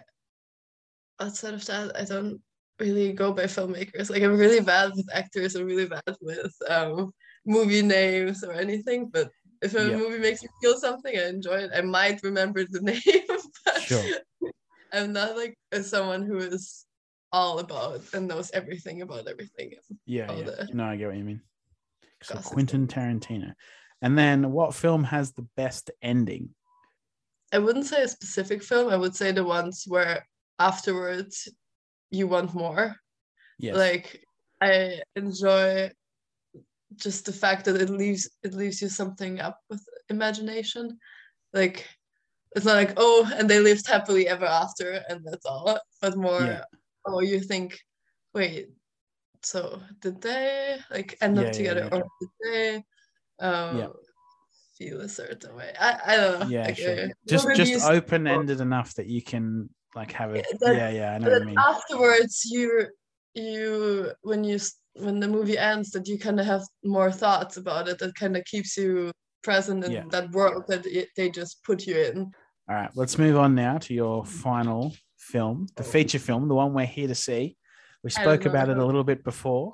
[1.19, 2.41] outside of that, I don't
[2.79, 4.09] really go by filmmakers.
[4.09, 5.55] Like I'm really bad with actors.
[5.55, 7.11] I'm really bad with um,
[7.45, 9.09] movie names or anything.
[9.09, 9.29] But
[9.61, 11.71] if a movie makes me feel something, I enjoy it.
[11.75, 14.03] I might remember the name, but Sure.
[14.93, 16.85] I'm not like someone who is
[17.31, 19.73] all about and knows everything about everything.
[20.05, 20.31] Yeah.
[20.31, 20.65] yeah.
[20.73, 21.41] No, I get what you mean.
[22.23, 23.53] So gossip Quentin Tarantino.
[24.01, 26.49] And then what film has the best ending?
[27.51, 28.89] I wouldn't say a specific film.
[28.89, 30.25] I would say the ones where
[30.57, 31.47] afterwards
[32.11, 32.95] you want more.
[33.57, 33.75] Yes.
[33.75, 34.23] Like
[34.61, 35.91] I enjoy
[36.99, 40.97] just the fact that it leaves it leaves you something up with imagination.
[41.53, 41.87] Like
[42.55, 46.41] it's not like oh and they lived happily ever after and that's all, but more
[46.41, 46.63] Yeah.
[47.07, 47.79] oh you think
[48.33, 48.69] wait
[49.41, 51.97] so did they like end Yeah, up together yeah.
[51.97, 52.83] or did they
[53.45, 53.93] um
[54.79, 55.73] feel a certain way.
[55.79, 56.45] I, I don't know.
[56.47, 56.93] Yeah, like, sure.
[56.93, 60.45] uh, Just just open ended enough that you can like have it.
[60.61, 61.57] Yeah, yeah, I know but what I mean.
[61.57, 62.87] afterwards you
[63.35, 64.59] you when you
[64.93, 68.35] when the movie ends that you kind of have more thoughts about it that kind
[68.35, 69.11] of keeps you
[69.43, 70.03] present in Yeah.
[70.09, 72.31] that world that it, they just put you in
[72.69, 76.73] All right, let's move on now to your final film, the feature film, the one
[76.73, 77.55] we're here to see.
[78.03, 79.73] We spoke about it a little bit before,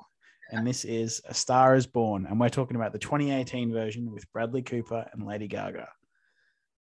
[0.50, 4.30] and this is A Star is Born, and we're talking about the 2018 version with
[4.32, 5.88] Bradley Cooper and Lady Gaga.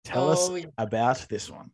[0.04, 0.66] Tell us Oh, yeah.
[0.78, 1.72] about this one.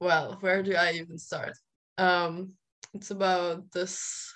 [0.00, 1.56] well where do i even start
[1.98, 2.52] um
[2.94, 4.32] it's about this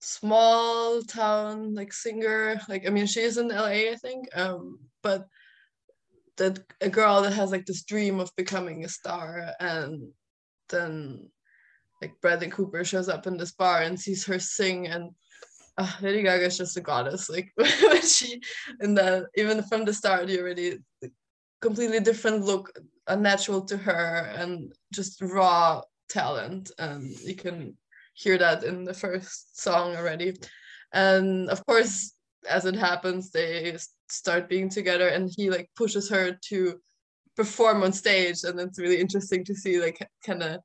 [0.00, 5.26] small town like singer like i mean she's in la i think um but
[6.36, 10.10] that a girl that has like this dream of becoming a star and
[10.70, 11.30] then
[12.00, 15.10] like Bradley Cooper shows up in this bar and sees her sing and
[15.78, 18.40] uh, Lady Gaga is just a goddess like when she
[18.80, 20.78] in the even from the start you already
[21.60, 22.76] completely different look
[23.06, 25.80] unnatural to her and just raw
[26.12, 27.76] talent and you can
[28.14, 30.34] hear that in the first song already
[30.92, 32.12] and of course
[32.48, 33.76] as it happens they
[34.08, 36.78] start being together and he like pushes her to
[37.36, 40.60] perform on stage and it's really interesting to see like kind of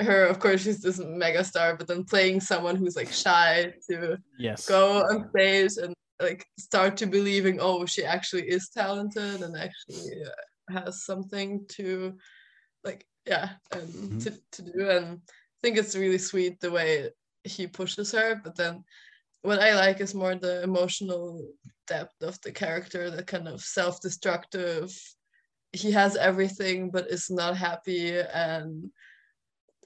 [0.00, 4.16] her of course she's this mega star but then playing someone who's like shy to
[4.38, 4.66] Yes.
[4.66, 10.10] go on stage and like start to believing oh she actually is talented and actually
[10.24, 12.14] uh, has something to
[12.84, 14.22] like yeah and Mhm.
[14.22, 17.10] to, to do and i think it's really sweet the way
[17.44, 18.84] he pushes her but then
[19.42, 21.52] what i like is more the emotional
[21.86, 24.90] depth of the character the kind of self-destructive
[25.72, 28.90] he has everything but is not happy and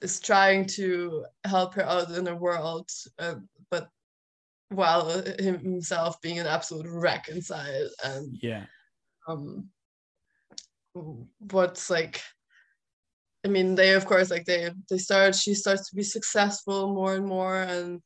[0.01, 2.89] is trying to help her out in the world
[3.19, 3.35] uh,
[3.71, 3.89] but
[4.69, 8.65] while himself being an absolute wreck inside and Yeah.
[9.27, 9.69] um
[11.51, 12.21] what's like
[13.47, 17.15] i mean they of course like they they start she starts to be successful more
[17.15, 18.01] and more and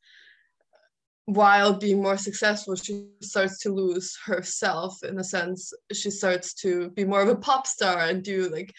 [1.25, 6.89] while being more successful she starts to lose herself in a sense she starts to
[6.91, 8.71] be more of a pop star and do like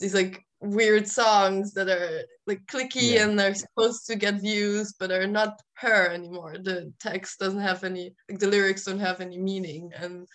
[0.00, 3.24] these like weird songs that are like clicky Yeah.
[3.24, 7.84] and they're supposed to get views but are not her anymore the text doesn't have
[7.84, 10.26] any like the lyrics don't have any meaning and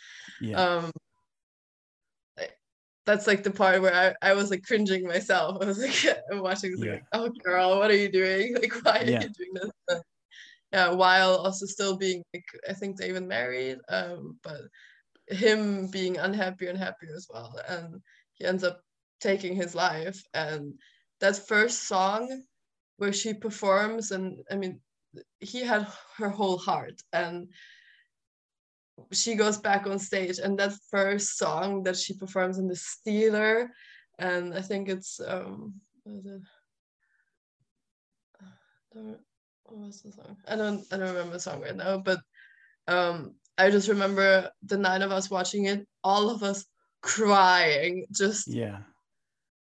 [0.41, 0.57] Yeah.
[0.63, 0.91] um
[3.05, 5.61] that's like the part where I, I was like cringing myself.
[5.61, 8.55] I was like watching this, like, oh girl, what are you doing?
[8.61, 9.21] Like why are Yeah.
[9.21, 9.71] you doing this?
[9.87, 10.01] But,
[10.73, 14.61] yeah, while also still being like I think they even married, um, but
[15.27, 17.53] him being unhappy and happier as well.
[17.67, 18.01] And
[18.33, 18.81] he ends up
[19.21, 20.21] taking his life.
[20.33, 20.73] And
[21.19, 22.43] that first song
[22.97, 24.81] where she performs and I mean
[25.39, 25.87] he had
[26.17, 27.47] her whole heart and
[29.11, 33.69] she goes back on stage and that first song that she performs in the Steeler
[34.19, 35.73] and I think it's um
[36.05, 36.41] it?
[39.69, 40.37] was the song?
[40.47, 42.19] I don't I don't remember the song right now, but
[42.87, 46.65] um I just remember the nine of us watching it, all of us
[47.01, 48.79] crying, just yeah.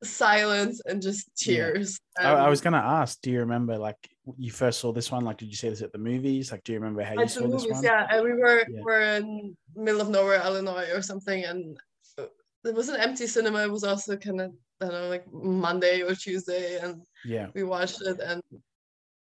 [0.03, 1.55] silence and just Yeah.
[1.55, 1.99] tears.
[2.19, 5.25] I, I was gonna ask, do you remember like you first saw this one?
[5.25, 6.53] Like, did you see this at the movies?
[6.53, 7.85] Like, do you remember how you at the saw this movies, one?
[7.85, 8.83] yeah, we were Yeah.
[8.83, 11.79] were in middle of nowhere, Illinois, or something, and
[12.19, 12.27] uh,
[12.65, 13.63] it was an empty cinema.
[13.63, 17.49] It was also kind of I don't know, like Monday or Tuesday, and Yeah.
[17.55, 18.43] we watched it, and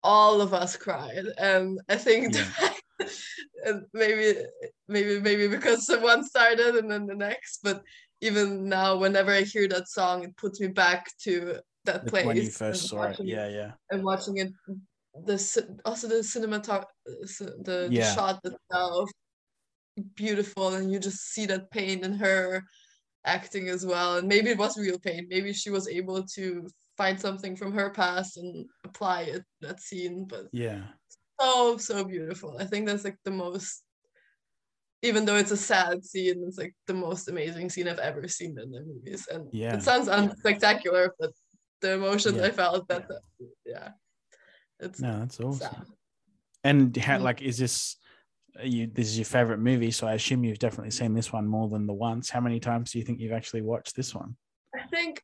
[0.03, 1.25] all of us cried.
[1.37, 2.73] And I think Yeah.
[3.65, 4.39] and maybe
[4.87, 7.83] maybe maybe because one started and then the next, but
[8.21, 12.25] even now, whenever I hear that song, it puts me back to that place.
[12.25, 13.19] when you first saw it.
[13.23, 13.71] Yeah, yeah.
[13.91, 14.51] and watching it
[15.25, 15.37] the
[15.85, 18.13] also the cinematog the, the Yeah.
[18.15, 19.09] shot itself
[20.15, 22.63] beautiful and you just see that pain in her
[23.25, 26.67] acting as well and maybe it was real pain maybe she was able to
[26.97, 30.81] find something from her past and apply it that scene but Yeah.
[31.39, 33.83] so so beautiful i think that's like the most
[35.03, 38.57] even though it's a sad scene it's like the most amazing scene i've ever seen
[38.59, 39.75] in the movies and Yeah.
[39.75, 41.31] it sounds unspectacular but
[41.83, 42.47] the emotions Yeah.
[42.47, 43.03] i felt that
[43.65, 43.89] yeah
[44.79, 45.59] it's No, that's awesome.
[45.59, 45.85] sad.
[46.63, 47.97] And how, like, is this
[48.63, 48.87] you?
[48.87, 51.85] This is your favorite movie, so I assume you've definitely seen this one more than
[51.87, 52.29] the once.
[52.29, 54.35] How many times do you think you've actually watched this one?
[54.75, 55.21] I think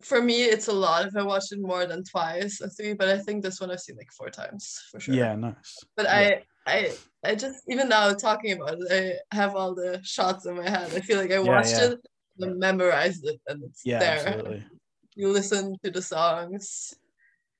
[0.00, 3.08] for me it's a lot if I watched it more than twice or three, but
[3.08, 5.14] I think this one I've seen like four times for sure.
[5.14, 5.78] Yeah, nice.
[5.96, 6.38] But yeah.
[6.66, 6.92] I I
[7.30, 10.92] I just even now talking about it, I have all the shots in my head.
[10.94, 11.86] I feel like I Yeah, watched yeah.
[11.86, 11.98] it
[12.40, 14.18] and memorized it and it's Yeah, there.
[14.28, 14.64] absolutely.
[15.18, 16.94] You listen to the songs.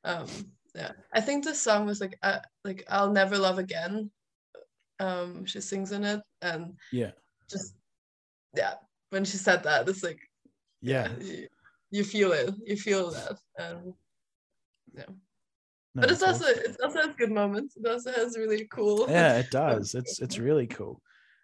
[0.04, 0.26] Um
[0.74, 0.92] yeah.
[1.12, 4.10] I think the song was like uh, like I'll never love again
[5.00, 7.12] Um, she sings in it, and Yeah.
[7.50, 7.74] just
[8.56, 8.74] yeah,
[9.10, 10.18] when she said that, it's like
[10.82, 11.08] Yeah.
[11.20, 11.46] you,
[11.90, 13.94] you feel it, you feel that, and
[14.94, 15.04] No,
[15.94, 16.62] but it's also awesome.
[16.66, 17.76] it also has good moments.
[17.76, 19.06] It also has really cool.
[19.10, 19.94] yeah, it does.
[19.94, 21.00] It's it's really cool.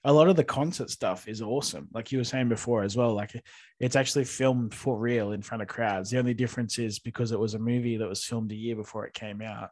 [0.07, 1.89] A lot of the concert stuff is awesome.
[1.93, 3.43] Like you were saying before as well, like
[3.81, 6.11] it's actually filmed for real in front of crowds.
[6.11, 9.07] The only difference is because it was a movie that was filmed a year before
[9.07, 9.71] it came out,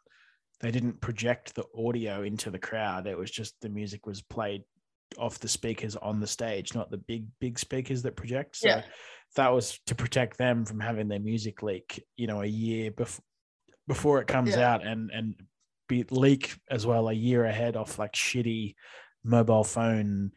[0.60, 3.06] they didn't project the audio into the crowd.
[3.06, 4.62] It was just the music was played
[5.18, 8.56] off the speakers on the stage, not the big, big speakers that project.
[8.56, 8.82] So Yeah.
[9.36, 13.24] that was to protect them from having their music leak, you know, a year before
[13.88, 14.74] before it comes Yeah.
[14.74, 15.34] out and and
[15.88, 18.74] be leak as well a year ahead off like shitty
[19.24, 20.32] mobile phone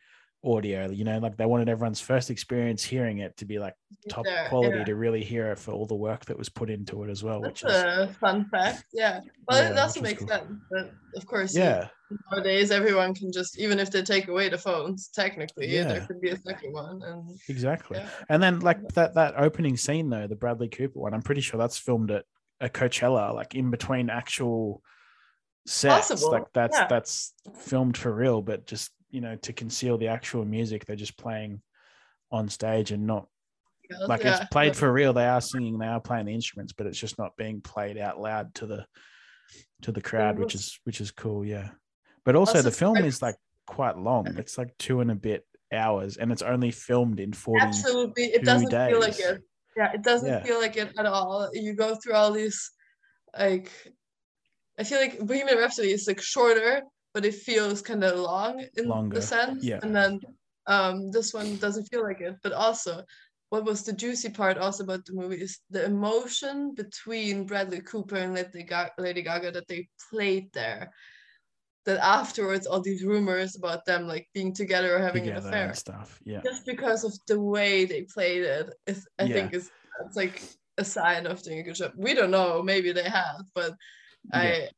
[0.46, 3.74] audio you know like they wanted everyone's first experience hearing it to be like
[4.10, 4.84] top quality yeah.
[4.84, 7.42] to really hear it for all the work that was put into it as well
[7.42, 8.86] That's which is a fun fact.
[8.94, 9.22] Yeah.
[9.48, 10.28] Well, Yeah, it also which makes cool.
[10.28, 10.52] sense.
[10.70, 11.88] But of course, yeah
[12.32, 15.86] nowadays everyone can just even if they take away the phones, technically Yeah.
[15.86, 17.02] there could be a second one.
[17.04, 21.22] And exactly and then like that that opening scene though the bradley cooper one i'm
[21.22, 22.26] pretty sure that's filmed at
[22.62, 24.84] a coachella like in between actual
[25.66, 26.88] sets Possible, like that's yeah.
[26.88, 31.18] that's filmed for real but just you know to conceal the actual music they're just
[31.18, 31.62] playing
[32.32, 33.28] on stage and not
[34.08, 36.88] like yeah, it's played for real they are singing they are playing the instruments but
[36.88, 38.86] it's just not being played out loud to the
[39.82, 41.70] to the crowd which is which is cool yeah
[42.24, 43.36] but also, Also the film is like
[43.68, 47.66] quite long it's like two and a bit hours and it's only filmed in 40
[47.66, 49.26] absolutely it doesn't feel like days.
[49.26, 49.42] it.
[49.78, 50.42] Yeah, it doesn't Yeah.
[50.42, 51.50] feel like it at all.
[51.54, 52.72] You go through all these
[53.38, 53.70] like
[54.78, 56.82] I feel like Bohemian Rhapsody is like shorter,
[57.14, 59.64] but it feels kind of long in Longer, the sense.
[59.64, 59.80] yeah.
[59.84, 60.20] And then
[60.68, 62.36] um this one doesn't feel like it.
[62.44, 63.04] But also
[63.50, 68.18] what was the juicy part also about the movie is the emotion between Bradley Cooper
[68.18, 70.92] and Lady Gaga, Lady Gaga that they played there.
[71.86, 76.20] That afterwards all these rumors about them like being together or having an affair stuff
[76.26, 79.34] yeah just because of the way they played it is I Yeah.
[79.36, 79.70] think is
[80.06, 80.42] it's like
[80.80, 81.92] a sign of doing a good job.
[81.96, 83.74] We don't know, maybe they have, but
[84.34, 84.70] I,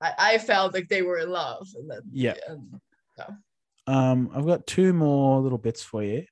[0.00, 2.34] I I felt like they were in love and that yeah.
[2.48, 2.80] and
[3.86, 6.24] um i've got two more little bits for you.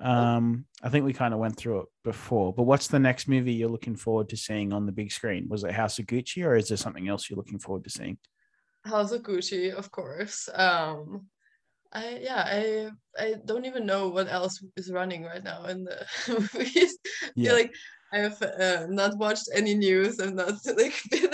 [0.00, 3.52] Um i think we kind of went through it before but what's the next movie
[3.52, 5.48] you're looking forward to seeing on the big screen?
[5.48, 8.18] Was it house of gucci or is there something else you're looking forward to seeing?
[8.84, 10.48] House of Gucci, of course.
[10.54, 11.26] Um
[11.92, 16.06] I yeah, I I don't even know what else is running right now in the
[16.28, 16.98] movies.
[17.34, 17.50] Yeah.
[17.50, 17.68] feel
[18.12, 20.20] like I've uh, not watched any news.
[20.20, 21.30] I've not like been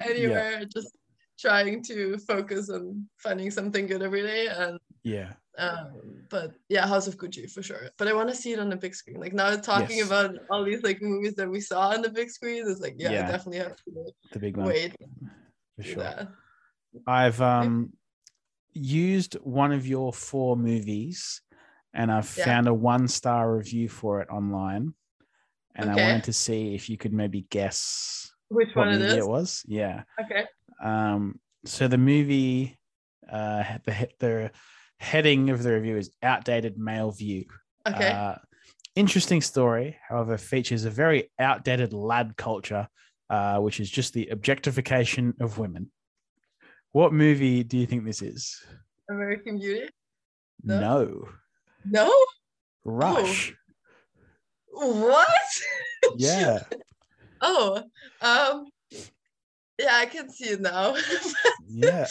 [0.00, 0.64] anywhere.
[0.64, 0.96] Just
[1.38, 4.48] trying to focus on finding something good every day.
[4.48, 6.00] And yeah um,
[6.30, 7.90] but yeah, House of Gucci for sure.
[7.98, 9.20] But I want to see it on the big screen.
[9.20, 10.06] Like now, talking Yes.
[10.06, 13.12] about all these like movies that we saw on the big screen, it's like yeah,
[13.12, 13.24] Yeah.
[13.24, 15.06] I definitely have to the big one wait for
[15.76, 16.28] for sure that.
[17.06, 17.92] I've um
[18.72, 21.42] used one of your four movies
[21.92, 22.44] and I've Yeah.
[22.44, 24.94] found a one star review for it online.
[25.74, 29.14] And I wanted to see if you could maybe guess Which one it movie is?
[29.14, 29.62] it was.
[29.66, 30.02] Yeah.
[30.22, 30.44] Okay.
[30.82, 32.78] Um so the movie
[33.30, 34.50] uh the the
[34.98, 37.44] heading of the review is outdated male view.
[37.86, 38.10] Okay.
[38.10, 38.36] Uh,
[38.94, 42.86] interesting story, however, features a very outdated lad culture,
[43.28, 45.90] uh, which is just the objectification of women.
[46.92, 48.62] What movie do you think this is?
[49.10, 49.88] American Beauty.
[50.62, 50.80] No?
[50.80, 51.28] No.
[51.84, 52.14] No.
[52.84, 53.54] Rush.
[54.72, 55.26] What?
[56.16, 56.62] Yeah.
[57.40, 57.82] oh.
[58.20, 58.66] Um.
[59.78, 60.96] Yeah, I can see it now.
[61.74, 62.06] Yeah.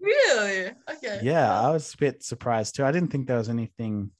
[0.00, 0.72] really?
[0.90, 1.20] Okay.
[1.22, 1.60] Yeah.
[1.60, 2.84] I was a bit surprised too.
[2.84, 4.10] I didn't think there was anything.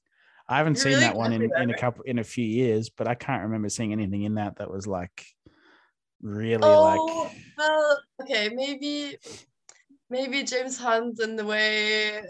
[0.49, 2.91] I haven't You seen really that one in, in a couple in a few years,
[2.91, 5.24] but I can't remember seeing anything in that that was like
[6.22, 8.01] really Oh like well.
[8.22, 8.51] Okay.
[8.55, 9.16] Maybe.
[10.11, 12.20] Maybe James Hunt and the way.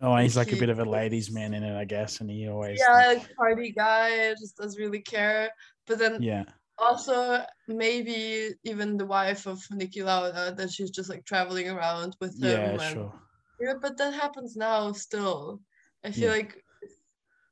[0.00, 2.48] Oh he's like a bit of a ladies man in it, I guess, and he
[2.48, 5.50] always Yeah, like- like party guy just doesn't really care.
[5.86, 6.44] But then yeah.
[6.78, 12.34] also maybe even the wife of Niki Lauda that she's just like traveling around with
[12.42, 12.50] him.
[12.50, 13.12] Yeah, and, sure.
[13.60, 15.60] Yeah, but that happens now still.
[16.04, 16.36] I feel Yeah.
[16.42, 16.64] like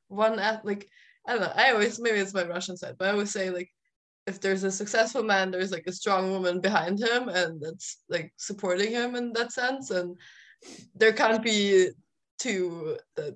[0.07, 0.87] one at like
[1.27, 1.53] I don't know.
[1.55, 3.71] I always maybe it's my Russian side, but I always say like
[4.27, 8.31] if there's a successful man, there's like a strong woman behind him, and that's like
[8.37, 9.89] supporting him in that sense.
[9.89, 10.15] And
[10.95, 11.89] there can't be
[12.39, 13.35] two that.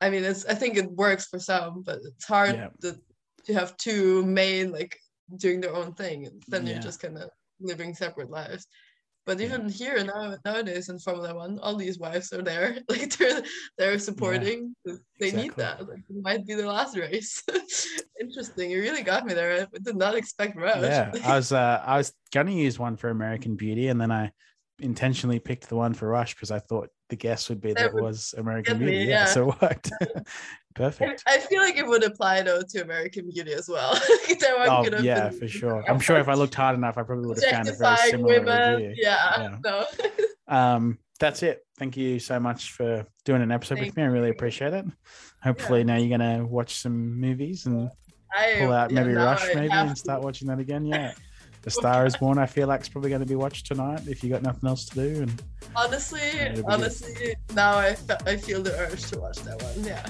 [0.00, 3.54] I mean, it's I think it works for some, but it's hard Yeah.
[3.54, 4.98] have two main like
[5.36, 6.74] doing their own thing, and then Yeah.
[6.74, 8.66] you're just kind of living separate lives.
[9.26, 9.46] But Yeah.
[9.46, 12.78] even here now nowadays in Formula One, all these wives are there.
[12.88, 13.42] Like they're
[13.76, 14.74] they're supporting.
[15.20, 15.86] They need that.
[15.86, 17.42] Like it might be the last race.
[18.20, 18.70] Interesting.
[18.70, 19.66] You really got me there.
[19.74, 20.82] I did not expect Rush.
[20.82, 24.32] Yeah, I was uh, I was gonna use one for American Beauty, and then I
[24.78, 27.86] intentionally picked the one for Rush because I thought the guess would be that That
[27.86, 28.98] it would was American me, Beauty.
[29.04, 29.24] Yeah, yeah.
[29.26, 29.90] so it worked.
[30.74, 31.24] Perfect.
[31.26, 33.98] I feel like it would apply though to American Beauty as well.
[34.70, 35.82] Oh yeah, for sure.
[35.88, 38.40] I'm sure if I looked hard enough, I probably would have found a very similar
[38.40, 38.82] women.
[38.82, 38.94] review.
[38.96, 39.84] Yeah, no.
[40.46, 41.64] Um, that's it.
[41.78, 44.04] Thank you so much for doing an episode Thank with me.
[44.04, 44.84] I really appreciate it.
[45.42, 47.90] Hopefully now you're gonna watch some movies and
[48.32, 50.84] I pull out yeah, maybe Rush maybe and start watching that again.
[50.84, 51.12] Yeah.
[51.62, 54.22] The Star is Born, I feel like, is probably going to be watched tonight if
[54.22, 55.22] you got nothing else to do.
[55.22, 55.42] And
[55.76, 56.64] Honestly, it'll good.
[56.66, 57.96] honestly, now I,
[58.26, 59.84] I feel the urge to watch that one.
[59.84, 60.04] Yeah.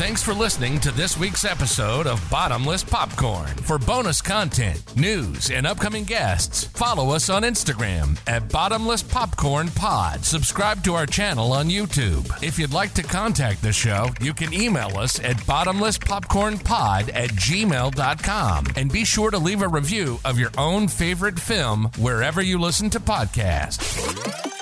[0.00, 3.48] Thanks for listening to this week's episode of Bottomless Popcorn.
[3.48, 10.24] For bonus content, news, and upcoming guests, follow us on Instagram at Bottomless Popcorn Pod.
[10.24, 12.26] Subscribe to our channel on YouTube.
[12.42, 18.66] If you'd like to contact the show, you can email us at bottomlesspopcornpod at gmail.com.
[18.76, 22.88] And be sure to leave a review of your own favorite film wherever you listen
[22.88, 24.59] to podcasts.